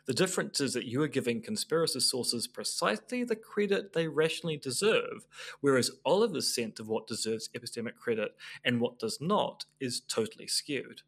[0.05, 5.27] The difference is that you are giving conspiracy sources precisely the credit they rationally deserve,
[5.59, 11.01] whereas Oliver's sense of what deserves epistemic credit and what does not is totally skewed.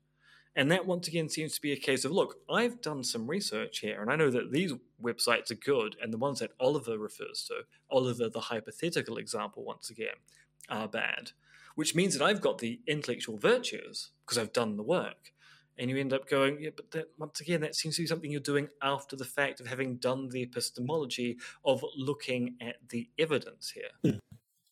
[0.56, 3.80] And that once again seems to be a case of look, I've done some research
[3.80, 7.46] here, and I know that these websites are good, and the ones that Oliver refers
[7.48, 10.16] to, Oliver, the hypothetical example, once again,
[10.68, 11.32] are bad.
[11.76, 15.32] Which means that I've got the intellectual virtues because I've done the work.
[15.80, 18.30] And you end up going, yeah, but that, once again, that seems to be something
[18.30, 23.72] you're doing after the fact of having done the epistemology of looking at the evidence
[23.72, 23.90] here.
[24.04, 24.20] Hmm.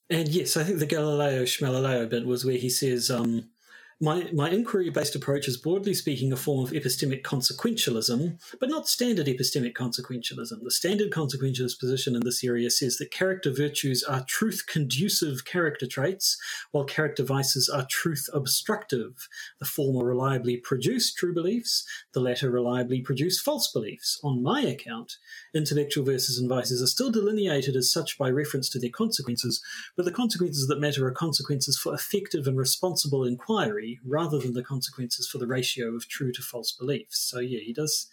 [0.10, 3.50] And yes, I think the Galileo Schmelileo bit was where he says, um,
[4.00, 8.88] my, my inquiry based approach is broadly speaking a form of epistemic consequentialism, but not
[8.88, 10.62] standard epistemic consequentialism.
[10.62, 15.88] The standard consequentialist position in this area says that character virtues are truth conducive character
[15.88, 16.38] traits,
[16.72, 19.28] while character vices are truth obstructive.
[19.60, 21.84] The former reliably produce true beliefs,
[22.14, 24.20] the latter reliably produce false beliefs.
[24.24, 25.14] On my account,
[25.56, 29.60] intellectual verses and vices are still delineated as such by reference to their consequences,
[29.96, 34.64] but the consequences that matter are consequences for effective and responsible inquiry rather than the
[34.64, 37.20] consequences for the ratio of true to false beliefs.
[37.30, 38.08] So yeah, he does.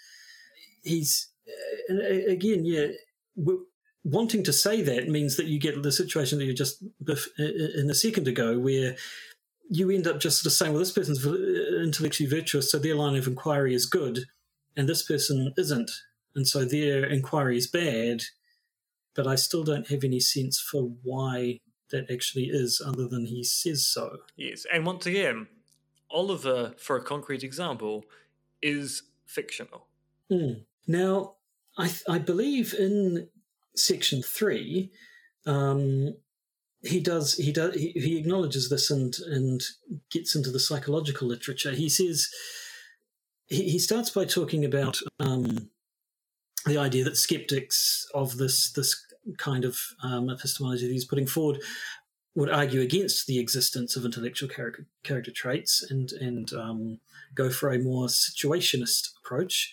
[0.82, 1.28] He's
[1.90, 2.88] uh, uh again, yeah.
[4.06, 7.80] Wanting to say that means that you get the situation that you just uh, uh,
[7.80, 8.96] in a second ago, where
[9.70, 13.16] you end up just sort of saying, "Well, this person's intellectually virtuous, so their line
[13.16, 14.26] of inquiry is good,
[14.76, 15.90] and this person isn't,
[16.34, 18.22] and so their inquiry is bad."
[19.14, 21.60] But I still don't have any sense for why
[21.90, 24.18] that actually is, other than he says so.
[24.36, 25.46] Yes, and once again,
[26.14, 28.04] Oliver, for a concrete example,
[28.62, 29.88] is fictional.
[30.30, 30.62] Mm.
[30.86, 31.34] Now,
[31.76, 33.28] I, I believe in
[33.74, 34.92] section three,
[35.44, 36.14] um,
[36.82, 39.62] he does he does he, he acknowledges this and and
[40.10, 41.72] gets into the psychological literature.
[41.72, 42.28] He says
[43.46, 45.70] he, he starts by talking about um,
[46.66, 49.04] the idea that skeptics of this this
[49.38, 51.60] kind of um, epistemology that he's putting forward
[52.34, 57.00] would argue against the existence of intellectual character, character traits and and um,
[57.34, 59.72] go for a more situationist approach.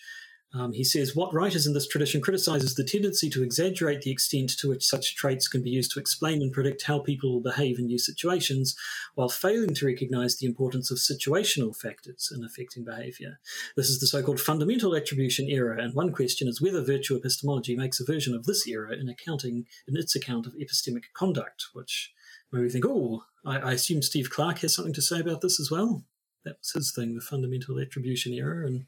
[0.53, 4.49] Um, he says what writers in this tradition criticizes the tendency to exaggerate the extent
[4.57, 7.79] to which such traits can be used to explain and predict how people will behave
[7.79, 8.75] in new situations,
[9.15, 13.39] while failing to recognize the importance of situational factors in affecting behavior.
[13.77, 18.01] This is the so-called fundamental attribution error, and one question is whether virtue epistemology makes
[18.01, 22.11] a version of this error in accounting in its account of epistemic conduct, which
[22.51, 25.59] where we think, oh, I, I, assume Steve Clarke has something to say about this
[25.59, 26.03] as well.
[26.45, 28.85] That was his thing, the fundamental attribution error and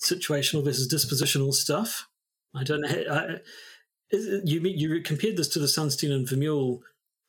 [0.00, 2.08] situational versus dispositional stuff.
[2.54, 2.88] I don't know.
[3.10, 3.36] I,
[4.44, 6.80] you you compared this to the Sunstein and Vermeule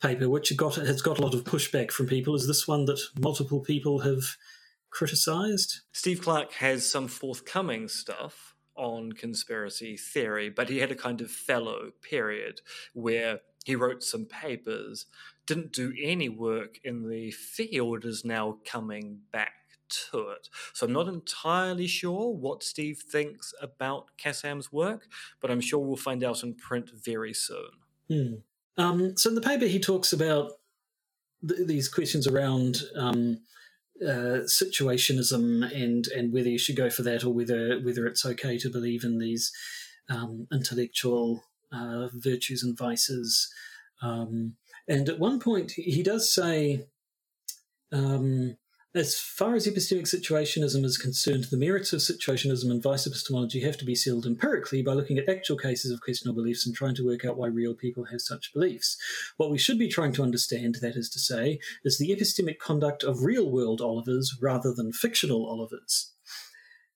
[0.02, 2.36] paper, which got has got a lot of pushback from people.
[2.36, 4.38] Is this one that multiple people have
[4.92, 5.82] criticised?
[5.94, 11.32] Steve Clarke has some forthcoming stuff on conspiracy theory, but he had a kind of
[11.32, 12.62] fellow period
[12.94, 15.08] where he wrote some papers,
[15.48, 19.54] didn't do any work in the field, is now coming back
[19.90, 20.50] to it.
[20.74, 25.08] So I'm not entirely sure what Steve thinks about Cassam's work,
[25.40, 27.70] but I'm sure we'll find out in print very soon.
[28.10, 28.34] Hmm.
[28.78, 30.54] Um, so in the paper, he talks about
[31.48, 33.40] th- these questions around um,
[34.04, 38.58] uh, situationism and and whether you should go for that or whether whether it's okay
[38.58, 39.54] to believe in these
[40.10, 43.54] um, intellectual uh, virtues and vices.
[44.02, 44.56] Um,
[44.88, 46.86] and at one point, he does say
[47.92, 48.58] um,
[48.96, 53.78] as far as epistemic situationism is concerned, the merits of situationism and vice epistemology have
[53.78, 57.06] to be sealed empirically by looking at actual cases of questionable beliefs and trying to
[57.06, 58.98] work out why real people have such beliefs.
[59.36, 63.04] What we should be trying to understand, that is to say, is the epistemic conduct
[63.04, 66.14] of real world Olivers rather than fictional Olivers.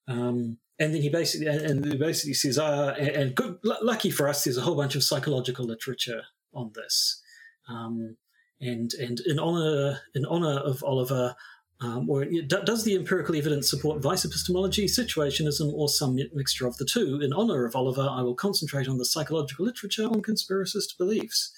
[0.08, 4.46] Um, and then he basically and he basically says, uh, and good, lucky for us,
[4.46, 6.24] there's a whole bunch of psychological literature
[6.54, 7.22] on this.
[7.70, 8.18] Um,
[8.62, 11.36] and and in honor in honor of Oliver,
[11.82, 16.86] um, or does the empirical evidence support vice epistemology, situationism, or some mixture of the
[16.86, 17.22] two?
[17.22, 21.54] In honor of Oliver, I will concentrate on the psychological literature on conspiracist beliefs.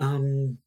[0.00, 0.58] Um,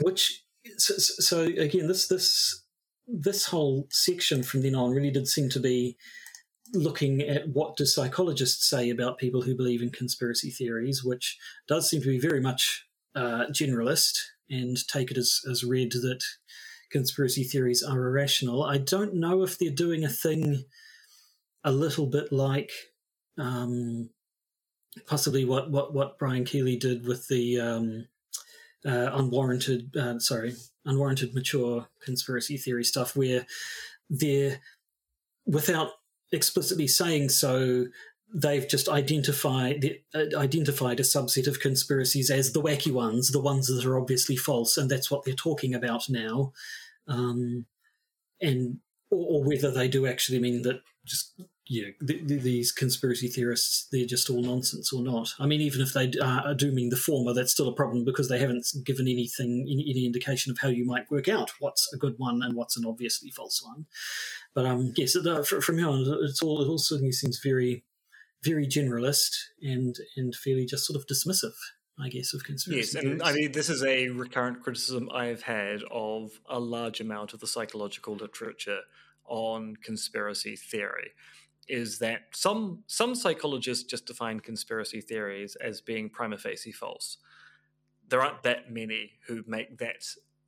[0.00, 0.44] which,
[0.76, 2.62] so, so, again, this this
[3.06, 5.96] this whole section from then on really did seem to be
[6.74, 11.88] looking at what do psychologists say about people who believe in conspiracy theories, which does
[11.88, 12.84] seem to be very much
[13.18, 14.14] uh, generalist
[14.48, 16.22] and take it as, as read that
[16.90, 18.62] conspiracy theories are irrational.
[18.62, 20.64] I don't know if they're doing a thing
[21.64, 22.70] a little bit like
[23.36, 24.10] um,
[25.06, 28.06] possibly what, what, what Brian Keeley did with the um,
[28.86, 30.54] uh, unwarranted, uh, sorry,
[30.84, 33.46] unwarranted mature conspiracy theory stuff, where
[34.08, 34.60] they're
[35.44, 35.90] without
[36.32, 37.86] explicitly saying so,
[38.34, 43.68] they've just identified uh, identified a subset of conspiracies as the wacky ones, the ones
[43.68, 46.52] that are obviously false, and that's what they're talking about now.
[47.06, 47.66] Um,
[48.40, 48.78] and
[49.10, 53.28] or, or, whether they do actually mean that just you know th- th- these conspiracy
[53.28, 55.32] theorists they're just all nonsense or not.
[55.38, 58.28] I mean, even if they uh, do mean the former, that's still a problem because
[58.28, 62.16] they haven't given anything any indication of how you might work out what's a good
[62.18, 63.86] one and what's an obviously false one.
[64.54, 67.84] But um, yes, uh, from here on, it's all it all certainly seems very
[68.42, 71.56] very generalist and and fairly just sort of dismissive,
[71.98, 72.92] I guess, of conspiracy.
[72.94, 77.34] Yes, and I mean this is a recurrent criticism I've had of a large amount
[77.34, 78.80] of the psychological literature
[79.26, 81.10] on conspiracy theory
[81.68, 87.18] is that some some psychologists just define conspiracy theories as being prima facie false.
[88.08, 90.02] There aren't that many who make that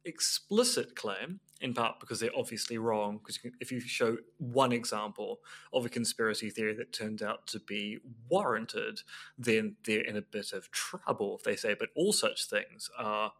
[0.04, 3.18] explicit claim, in part because they're obviously wrong.
[3.18, 5.40] Because if you show one example
[5.72, 7.98] of a conspiracy theory that turned out to be
[8.28, 9.02] warranted,
[9.36, 13.32] then they're in a bit of trouble if they say, but all such things are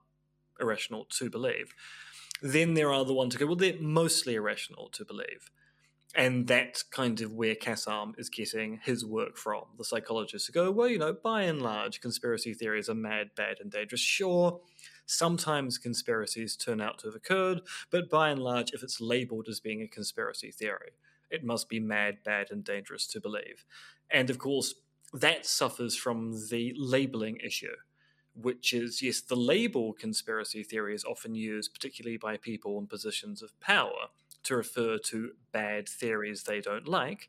[0.61, 1.75] irrational to believe.
[2.43, 5.51] Then there are the ones who go, well, they're mostly irrational to believe.
[6.15, 9.63] And that's kind of where Cassam is getting his work from.
[9.79, 13.59] The psychologists who go, well, you know, by and large, conspiracy theories are mad, bad,
[13.61, 14.01] and dangerous.
[14.01, 14.61] Sure,
[15.11, 19.61] sometimes conspiracies turn out to have occurred, but by and large, if it's labeled as
[19.61, 20.93] being a conspiracy theory,
[21.31, 23.65] it must be mad, bad, and dangerous to believe.
[24.11, 24.75] And of course,
[25.13, 27.77] that suffers from the labeling issue,
[28.35, 33.43] which is yes, the label conspiracy theory is often used, particularly by people in positions
[33.43, 34.09] of power
[34.45, 37.29] to refer to bad theories they don't like.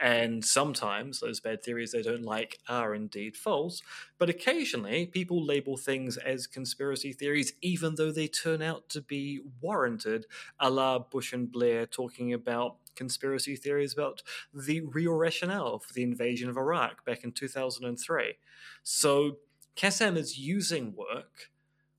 [0.00, 3.82] And sometimes those bad theories they don't like are indeed false,
[4.18, 9.40] but occasionally people label things as conspiracy theories even though they turn out to be
[9.60, 10.26] warranted,
[10.60, 14.22] a la Bush and Blair talking about conspiracy theories about
[14.52, 18.34] the real rationale for the invasion of Iraq back in 2003.
[18.82, 19.38] So
[19.76, 21.50] Cassam is using work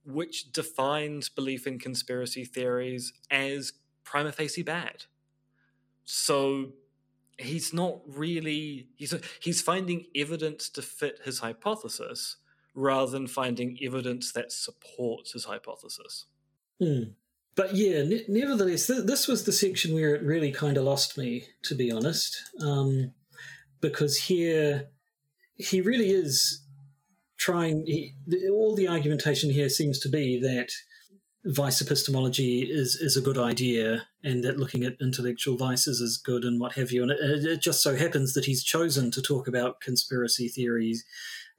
[0.04, 3.72] which defines belief in conspiracy theories as
[4.04, 5.04] prima facie bad.
[6.04, 6.72] So
[7.38, 12.36] he's not really he's he's finding evidence to fit his hypothesis
[12.74, 16.26] rather than finding evidence that supports his hypothesis.
[16.80, 17.02] Hmm.
[17.56, 21.18] But yeah, ne- nevertheless, th- this was the section where it really kind of lost
[21.18, 23.12] me, to be honest, um,
[23.80, 24.90] because here
[25.56, 26.62] he really is
[27.36, 27.84] trying.
[27.86, 28.14] He,
[28.50, 30.70] all the argumentation here seems to be that
[31.44, 36.44] vice epistemology is is a good idea, and that looking at intellectual vices is good,
[36.44, 37.02] and what have you.
[37.02, 41.04] And it, it just so happens that he's chosen to talk about conspiracy theories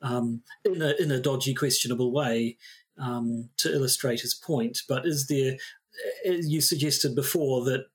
[0.01, 2.57] um, in a in a dodgy, questionable way.
[2.99, 4.79] um, to illustrate his point.
[4.87, 5.57] But is there,
[6.27, 7.85] uh, you suggested before that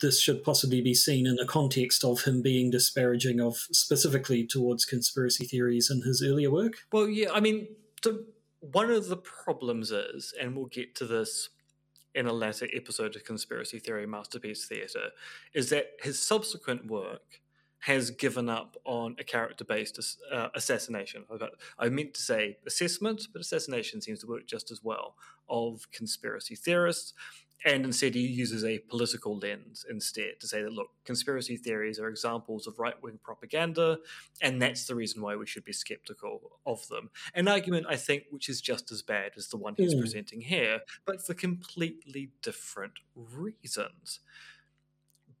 [0.00, 4.84] this should possibly be seen in the context of him being disparaging of specifically towards
[4.84, 6.74] conspiracy theories in his earlier work?
[6.92, 7.68] Well, yeah, I mean,
[8.02, 8.26] the,
[8.60, 11.50] one of the problems is, and we'll get to this
[12.14, 15.10] in a later episode of Conspiracy Theory Masterpiece Theatre,
[15.54, 17.40] is that his subsequent work
[17.80, 21.24] has given up on a character based uh, assassination.
[21.78, 25.14] I meant to say assessment, but assassination seems to work just as well
[25.48, 27.14] of conspiracy theorists
[27.64, 32.08] and instead he uses a political lens instead to say that look conspiracy theories are
[32.08, 33.98] examples of right-wing propaganda
[34.42, 38.24] and that's the reason why we should be skeptical of them an argument i think
[38.30, 40.00] which is just as bad as the one he's mm.
[40.00, 44.20] presenting here but for completely different reasons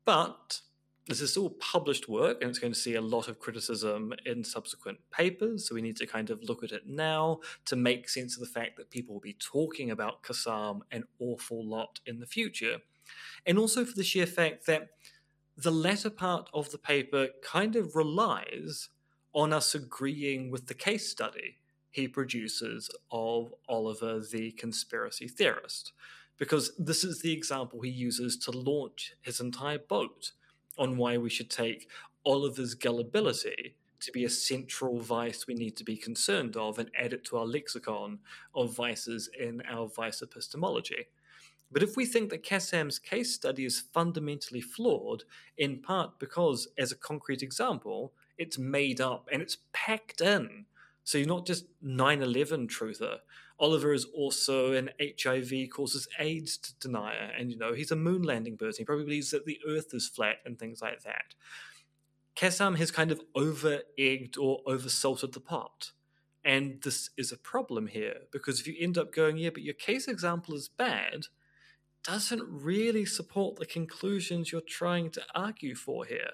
[0.04, 0.60] but
[1.08, 4.44] this is all published work and it's going to see a lot of criticism in
[4.44, 5.66] subsequent papers.
[5.66, 8.60] So we need to kind of look at it now to make sense of the
[8.60, 12.76] fact that people will be talking about Cassam an awful lot in the future.
[13.46, 14.90] And also for the sheer fact that
[15.56, 18.90] the latter part of the paper kind of relies
[19.32, 21.56] on us agreeing with the case study
[21.90, 25.92] he produces of Oliver the conspiracy theorist.
[26.36, 30.32] Because this is the example he uses to launch his entire boat
[30.78, 31.88] on why we should take
[32.24, 37.12] Oliver's gullibility to be a central vice we need to be concerned of and add
[37.12, 38.18] it to our lexicon
[38.54, 41.06] of vices in our vice epistemology.
[41.70, 45.24] But if we think that Cassam's case study is fundamentally flawed,
[45.56, 50.64] in part because, as a concrete example, it's made up and it's packed in.
[51.04, 53.18] So you're not just 9 11 truther,
[53.60, 58.56] Oliver is also an HIV causes AIDS denier, and you know he's a moon landing
[58.56, 58.82] person.
[58.82, 61.34] He probably believes that the Earth is flat and things like that.
[62.36, 65.90] Cassam has kind of over egged or over salted the pot.
[66.44, 69.74] And this is a problem here because if you end up going, yeah, but your
[69.74, 71.26] case example is bad,
[72.04, 76.30] doesn't really support the conclusions you're trying to argue for here.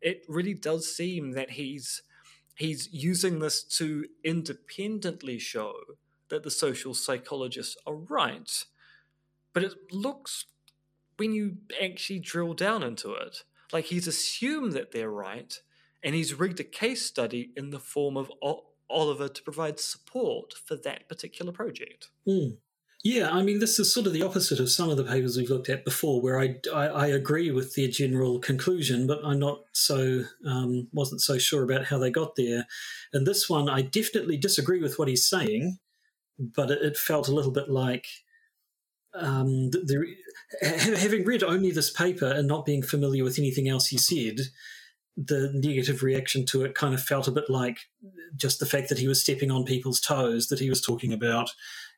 [0.00, 2.02] It really does seem that he's
[2.56, 5.74] he's using this to independently show
[6.30, 8.64] that the social psychologists are right,
[9.52, 10.44] but it looks,
[11.16, 15.60] when you actually drill down into it, like he's assumed that they're right,
[16.02, 20.54] and he's rigged a case study in the form of o- Oliver to provide support
[20.64, 22.08] for that particular project.
[22.26, 22.58] Mm.
[23.04, 25.48] Yeah, I mean, this is sort of the opposite of some of the papers we've
[25.48, 29.60] looked at before, where I, I, I agree with their general conclusion, but I'm not
[29.72, 32.66] so um, wasn't so sure about how they got there.
[33.12, 35.78] And this one, I definitely disagree with what he's saying,
[36.38, 38.06] but it, felt a little bit like
[39.14, 40.14] um, the,
[40.60, 44.40] the, having read only this paper and not being familiar with anything else he said,
[45.16, 47.78] the negative reaction to it kind of felt a bit like
[48.36, 51.50] just the fact that he was stepping on people's toes, that he was talking about,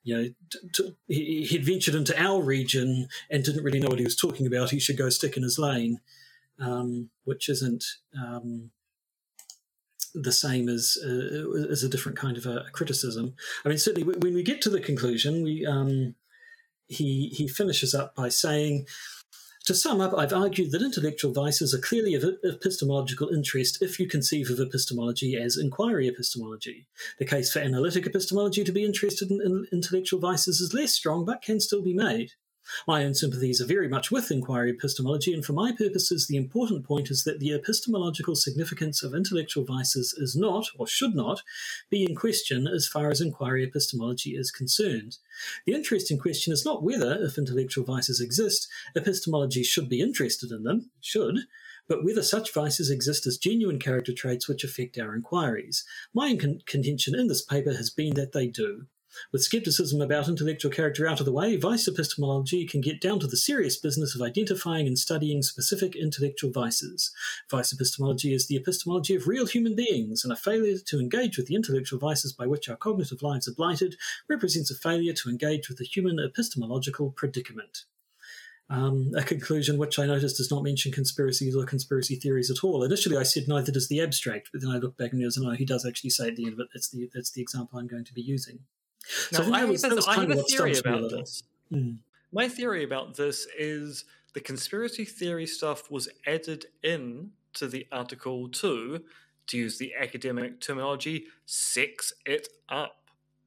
[0.02, 3.98] you know, t- t- he, he'd ventured into our region and didn't really know what
[3.98, 4.70] he was talking about.
[4.70, 6.00] He should go stick in his lane,
[6.58, 7.84] um, which isn't
[8.18, 8.70] um,
[10.14, 13.34] the same as uh, as a different kind of a, criticism.
[13.64, 16.14] I mean, certainly when we get to the conclusion, we um,
[16.88, 18.86] he he finishes up by saying.
[19.66, 24.08] To sum up, I've argued that intellectual vices are clearly of epistemological interest if you
[24.08, 26.88] conceive of epistemology as inquiry epistemology.
[27.18, 31.26] The case for analytic epistemology to be interested in, in intellectual vices is less strong,
[31.26, 32.32] but can still be made.
[32.86, 36.84] My own sympathies are very much with inquiry epistemology, and for my purposes, the important
[36.84, 41.42] point is that the epistemological significance of intellectual vices is not, or should not,
[41.90, 45.18] be in question as far as inquiry epistemology is concerned.
[45.66, 50.64] The interesting question is not whether, if intellectual vices exist, epistemology should be interested in
[50.64, 51.38] them, should,
[51.88, 55.84] but whether such vices exist as genuine character traits which affect our inquiries.
[56.14, 58.86] My contention in this paper has been that they do.
[59.32, 63.26] With skepticism about intellectual character out of the way, vice epistemology can get down to
[63.26, 67.12] the serious business of identifying and studying specific intellectual vices.
[67.50, 71.46] Vice epistemology is the epistemology of real human beings, and a failure to engage with
[71.46, 73.96] the intellectual vices by which our cognitive lives are blighted
[74.28, 77.84] represents a failure to engage with the human epistemological predicament.
[78.68, 82.84] Um, a conclusion which I noticed does not mention conspiracies or conspiracy theories at all.
[82.84, 85.50] Initially, I said neither does the abstract, but then I looked back and realized, no,
[85.50, 87.88] he does actually say at the end of it, that's the, that's the example I'm
[87.88, 88.60] going to be using.
[89.30, 91.42] So I, I, have, was, I have a theory about this.
[91.72, 91.98] Mm.
[92.32, 98.48] My theory about this is the conspiracy theory stuff was added in to the article
[98.48, 99.02] to,
[99.48, 102.96] to use the academic terminology, sex it up.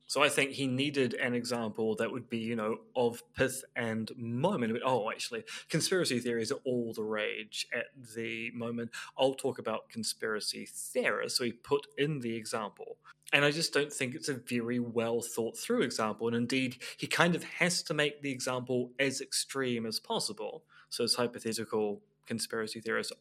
[0.07, 4.11] So I think he needed an example that would be, you know, of pith and
[4.15, 4.77] moment.
[4.85, 7.85] Oh, actually, conspiracy theories are all the rage at
[8.15, 8.91] the moment.
[9.17, 11.37] I'll talk about conspiracy theorists.
[11.37, 12.97] So he put in the example.
[13.33, 16.27] And I just don't think it's a very well thought through example.
[16.27, 20.63] And indeed, he kind of has to make the example as extreme as possible.
[20.89, 23.11] So, as hypothetical conspiracy theorist,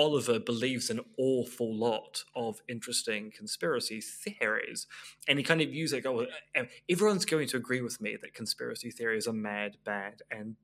[0.00, 4.86] Oliver believes an awful lot of interesting conspiracy theories.
[5.28, 6.24] And he kind of uses it, oh,
[6.54, 10.56] eh, everyone's going to agree with me that conspiracy theories are mad, bad, and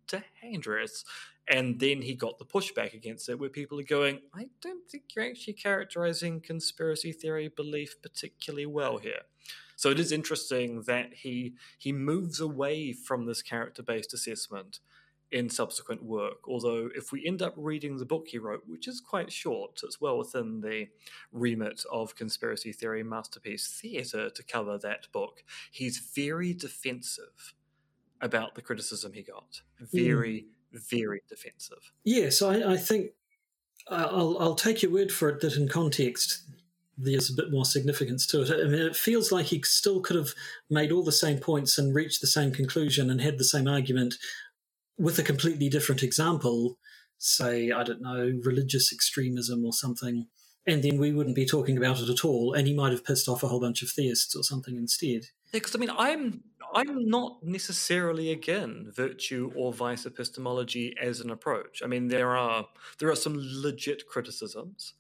[0.42, 1.04] dangerous.
[1.46, 5.04] And then he got the pushback against it, where people are going, I don't think
[5.14, 9.20] you're actually characterizing conspiracy theory belief particularly well here.
[9.76, 14.80] So it is interesting that he he moves away from this character based assessment
[15.32, 16.48] in subsequent work.
[16.48, 20.00] Although, if we end up reading the book he wrote, which is quite short, it's
[20.00, 20.88] well within the
[21.32, 27.54] remit of conspiracy theory masterpiece theatre to cover that book, he's very defensive
[28.20, 29.62] about the criticism he got.
[29.92, 30.88] Very, mm.
[30.90, 31.92] very defensive.
[32.04, 33.10] Yes, I, I think
[33.88, 36.44] I'll, I'll take your word for it that in context,
[36.98, 38.50] there's a bit more significance to it.
[38.50, 40.30] I mean, it feels like he still could have
[40.70, 44.14] made all the same points and reached the same conclusion and had the same argument
[44.98, 46.78] with a completely different example,
[47.18, 50.26] say, I don't know, religious extremism or something,
[50.66, 53.28] and then we wouldn't be talking about it at all, and he might have pissed
[53.28, 55.26] off a whole bunch of theists or something instead.
[55.52, 56.42] Yeah, because I mean, I'm
[56.74, 61.82] I'm not necessarily again virtue or vice epistemology as an approach.
[61.84, 62.66] I mean, there are
[62.98, 64.94] there are some legit criticisms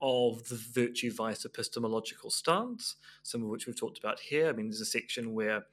[0.00, 4.48] of the virtue vice epistemological stance, some of which we've talked about here.
[4.48, 5.66] I mean, there's a section where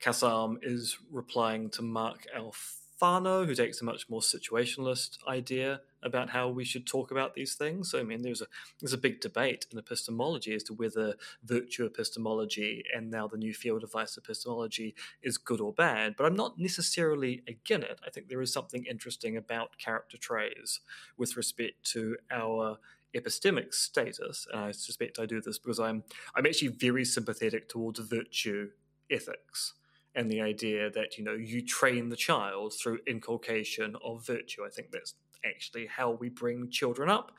[0.00, 6.48] Cassam is replying to Mark Alfano, who takes a much more situationalist idea about how
[6.48, 7.90] we should talk about these things.
[7.90, 8.46] So, I mean, there's a
[8.80, 13.52] there's a big debate in epistemology as to whether virtue epistemology and now the new
[13.52, 16.14] field of vice epistemology is good or bad.
[16.16, 18.00] But I'm not necessarily against it.
[18.06, 20.80] I think there is something interesting about character traits
[21.18, 22.78] with respect to our
[23.14, 28.00] epistemic status, and I suspect I do this because I'm I'm actually very sympathetic towards
[28.00, 28.70] virtue
[29.10, 29.74] ethics
[30.14, 34.64] and the idea that you know you train the child through inculcation of virtue.
[34.64, 37.32] I think that's actually how we bring children up,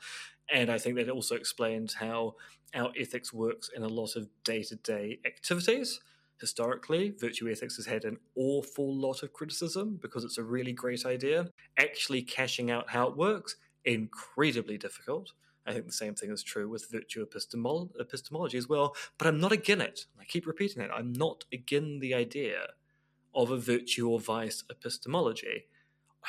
[0.52, 2.34] and I think that it also explains how
[2.74, 6.00] our ethics works in a lot of day-to-day activities.
[6.40, 11.06] Historically, virtue ethics has had an awful lot of criticism because it's a really great
[11.06, 11.50] idea.
[11.78, 15.32] Actually, cashing out how it works incredibly difficult.
[15.66, 18.96] I think the same thing is true with virtue epistemolo- epistemology as well.
[19.18, 20.04] But I'm not against it.
[20.20, 20.90] I keep repeating it.
[20.92, 22.58] I'm not against the idea
[23.34, 25.66] of a virtue or vice epistemology.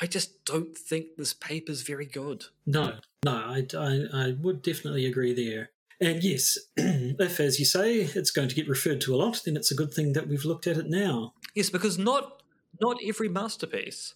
[0.00, 2.46] I just don't think this paper's very good.
[2.66, 5.70] No, no, I, I, I would definitely agree there.
[6.00, 9.56] And yes, if, as you say, it's going to get referred to a lot, then
[9.56, 11.34] it's a good thing that we've looked at it now.
[11.54, 12.42] Yes, because not
[12.80, 14.14] not every masterpiece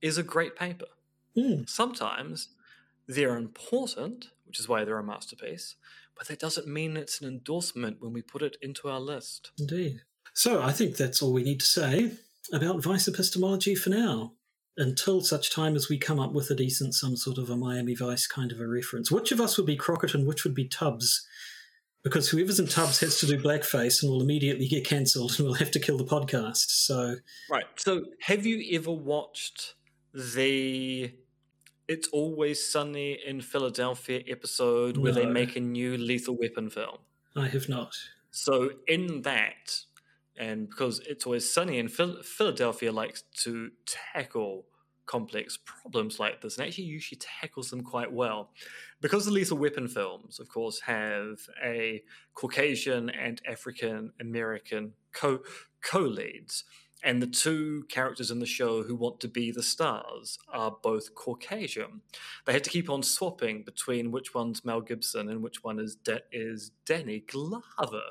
[0.00, 0.86] is a great paper.
[1.36, 1.68] Mm.
[1.68, 2.48] Sometimes
[3.06, 5.76] they're important, which is why they're a masterpiece,
[6.14, 9.50] but that doesn't mean it's an endorsement when we put it into our list.
[9.58, 10.02] Indeed.
[10.34, 12.12] So I think that's all we need to say
[12.52, 14.34] about vice epistemology for now,
[14.76, 17.94] until such time as we come up with a decent, some sort of a Miami
[17.94, 19.10] Vice kind of a reference.
[19.10, 21.26] Which of us would be Crockett and which would be Tubbs?
[22.04, 25.54] Because whoever's in Tubbs has to do blackface and will immediately get cancelled and we'll
[25.54, 26.66] have to kill the podcast.
[26.68, 27.16] So
[27.50, 27.64] Right.
[27.76, 29.76] So have you ever watched
[30.12, 31.14] the
[31.88, 36.98] it's Always Sunny in Philadelphia episode where they make a new Lethal Weapon film.
[37.36, 37.94] I have not.
[38.30, 39.80] So, in that,
[40.38, 44.64] and because It's Always Sunny in Philadelphia likes to tackle
[45.04, 48.50] complex problems like this and actually usually tackles them quite well.
[49.00, 52.02] Because the Lethal Weapon films, of course, have a
[52.34, 55.40] Caucasian and African American co
[55.94, 56.64] leads
[57.02, 61.14] and the two characters in the show who want to be the stars are both
[61.14, 62.02] Caucasian.
[62.46, 65.96] They had to keep on swapping between which one's Mel Gibson and which one is
[65.96, 68.02] De- is Danny Glover.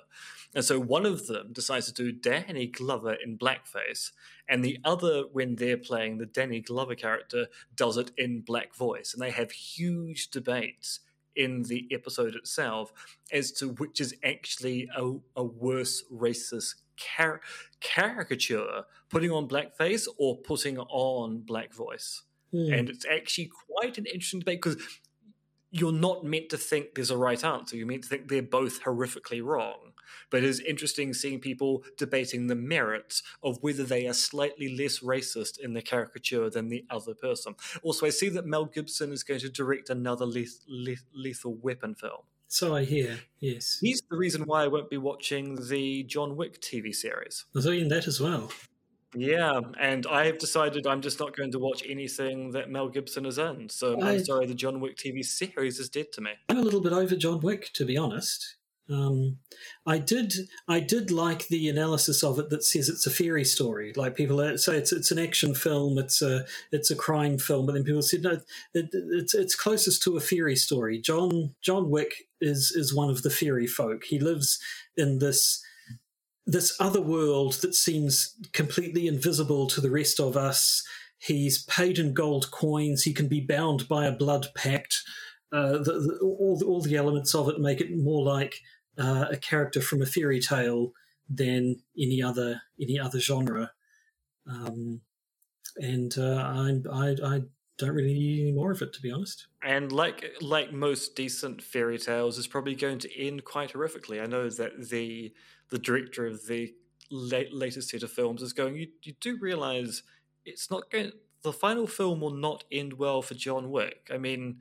[0.53, 4.11] And so one of them decides to do Danny Glover in blackface,
[4.49, 9.13] and the other, when they're playing the Danny Glover character, does it in black voice.
[9.13, 10.99] And they have huge debates
[11.35, 12.91] in the episode itself
[13.31, 16.75] as to which is actually a, a worse racist
[17.15, 17.41] car-
[17.79, 22.23] caricature, putting on blackface or putting on black voice.
[22.53, 22.79] Mm.
[22.79, 24.77] And it's actually quite an interesting debate because
[25.71, 27.77] you're not meant to think there's a right answer.
[27.77, 29.93] You're meant to think they're both horrifically wrong.
[30.29, 35.57] But it's interesting seeing people debating the merits of whether they are slightly less racist
[35.57, 37.55] in the caricature than the other person.
[37.83, 41.95] Also, I see that Mel Gibson is going to direct another leth- leth- Lethal Weapon
[41.95, 42.23] film.
[42.51, 43.77] So I hear, yes.
[43.79, 47.45] He's the reason why I won't be watching the John Wick TV series.
[47.53, 48.51] Was in that as well.
[49.15, 53.25] Yeah, and I have decided I'm just not going to watch anything that Mel Gibson
[53.25, 53.69] is in.
[53.69, 56.31] So I, am sorry, the John Wick TV series is dead to me.
[56.49, 58.57] I'm a little bit over John Wick, to be honest.
[58.89, 59.37] Um,
[59.85, 60.33] I did
[60.67, 63.93] I did like the analysis of it that says it's a fairy story.
[63.95, 67.73] Like people say it's it's an action film, it's a it's a crime film, but
[67.73, 68.39] then people said no,
[68.73, 70.99] it, it's it's closest to a fairy story.
[70.99, 74.03] John John Wick is is one of the fairy folk.
[74.05, 74.59] He lives
[74.97, 75.63] in this
[76.45, 80.83] this other world that seems completely invisible to the rest of us.
[81.17, 83.03] He's paid in gold coins.
[83.03, 85.01] He can be bound by a blood pact.
[85.51, 88.61] Uh, the, the, all, the, all the elements of it make it more like
[88.97, 90.93] uh, a character from a fairy tale
[91.29, 93.71] than any other any other genre.
[94.47, 95.01] Um,
[95.77, 97.41] and uh, I, I, I
[97.77, 99.47] don't really need any more of it, to be honest.
[99.63, 104.21] And like like most decent fairy tales, is probably going to end quite horrifically.
[104.21, 105.33] I know that the
[105.69, 106.73] the director of the
[107.09, 108.75] late, latest set of films is going.
[108.75, 110.03] You you do realize
[110.45, 111.11] it's not going.
[111.43, 114.09] The final film will not end well for John Wick.
[114.13, 114.59] I mean,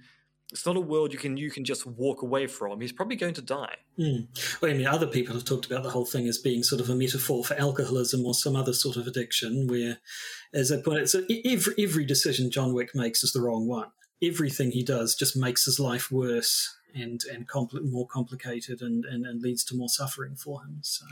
[0.52, 2.80] it's not a world you can you can just walk away from.
[2.80, 3.76] He's probably going to die.
[3.98, 4.26] Mm.
[4.60, 6.90] Well, I mean, other people have talked about the whole thing as being sort of
[6.90, 9.66] a metaphor for alcoholism or some other sort of addiction.
[9.68, 9.98] Where,
[10.52, 13.88] as I put it, so every every decision John Wick makes is the wrong one.
[14.22, 19.24] Everything he does just makes his life worse and and compl- more complicated and, and
[19.24, 20.78] and leads to more suffering for him.
[20.82, 21.06] So,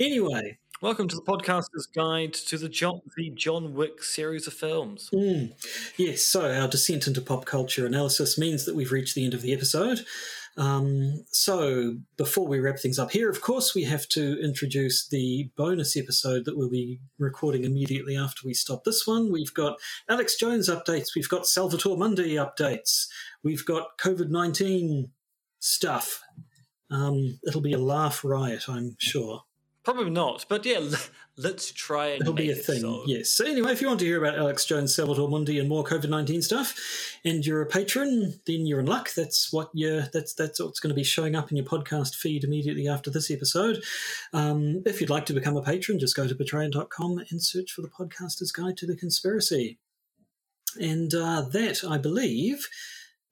[0.00, 5.10] anyway, Welcome to the podcaster's guide to the John, the John Wick series of films.
[5.14, 5.52] Mm.
[5.96, 9.42] Yes, so our descent into pop culture analysis means that we've reached the end of
[9.42, 10.00] the episode.
[10.56, 15.52] Um, so before we wrap things up here, of course, we have to introduce the
[15.56, 19.30] bonus episode that we'll be recording immediately after we stop this one.
[19.30, 19.78] We've got
[20.10, 23.06] Alex Jones updates, we've got Salvator Mundi updates,
[23.44, 25.12] we've got COVID 19
[25.60, 26.20] stuff.
[26.90, 29.44] Um, it'll be a laugh riot, I'm sure.
[29.84, 30.80] Probably not, but yeah,
[31.36, 33.02] let's try and It'll be a thing, so.
[33.06, 33.30] yes.
[33.30, 36.08] So anyway, if you want to hear about Alex Jones, Salvator Mundi, and more COVID
[36.08, 36.78] nineteen stuff,
[37.24, 39.12] and you're a patron, then you're in luck.
[39.14, 40.02] That's what you're.
[40.12, 43.28] that's that's what's going to be showing up in your podcast feed immediately after this
[43.28, 43.82] episode.
[44.32, 47.82] Um, if you'd like to become a patron, just go to patreon.com and search for
[47.82, 49.78] the podcaster's guide to the conspiracy.
[50.80, 52.68] And uh, that, I believe,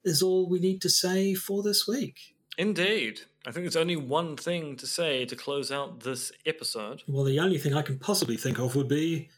[0.03, 2.19] is all we need to say for this week.
[2.57, 3.21] Indeed.
[3.45, 7.01] I think there's only one thing to say to close out this episode.
[7.07, 9.29] Well, the only thing I can possibly think of would be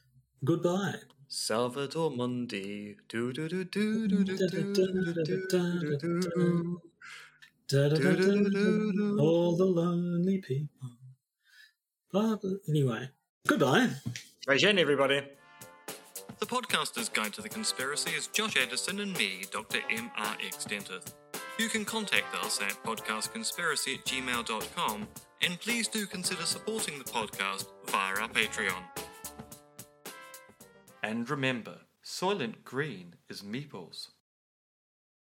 [0.43, 0.95] goodbye.
[1.30, 2.97] Salvador Mundi.
[9.20, 10.89] All the lonely people.
[12.68, 13.10] Anyway,
[13.47, 13.89] goodbye.
[14.49, 15.22] Again, everybody.
[16.39, 19.80] The podcaster's guide to the conspiracy is Josh Anderson and me, Dr.
[19.89, 20.66] M.R.X.
[20.66, 21.14] Dentith.
[21.60, 25.08] You can contact us at podcastconspiracy at gmail.com
[25.43, 28.84] and please do consider supporting the podcast via our Patreon.
[31.04, 34.10] And remember, Soylent Green is meeples.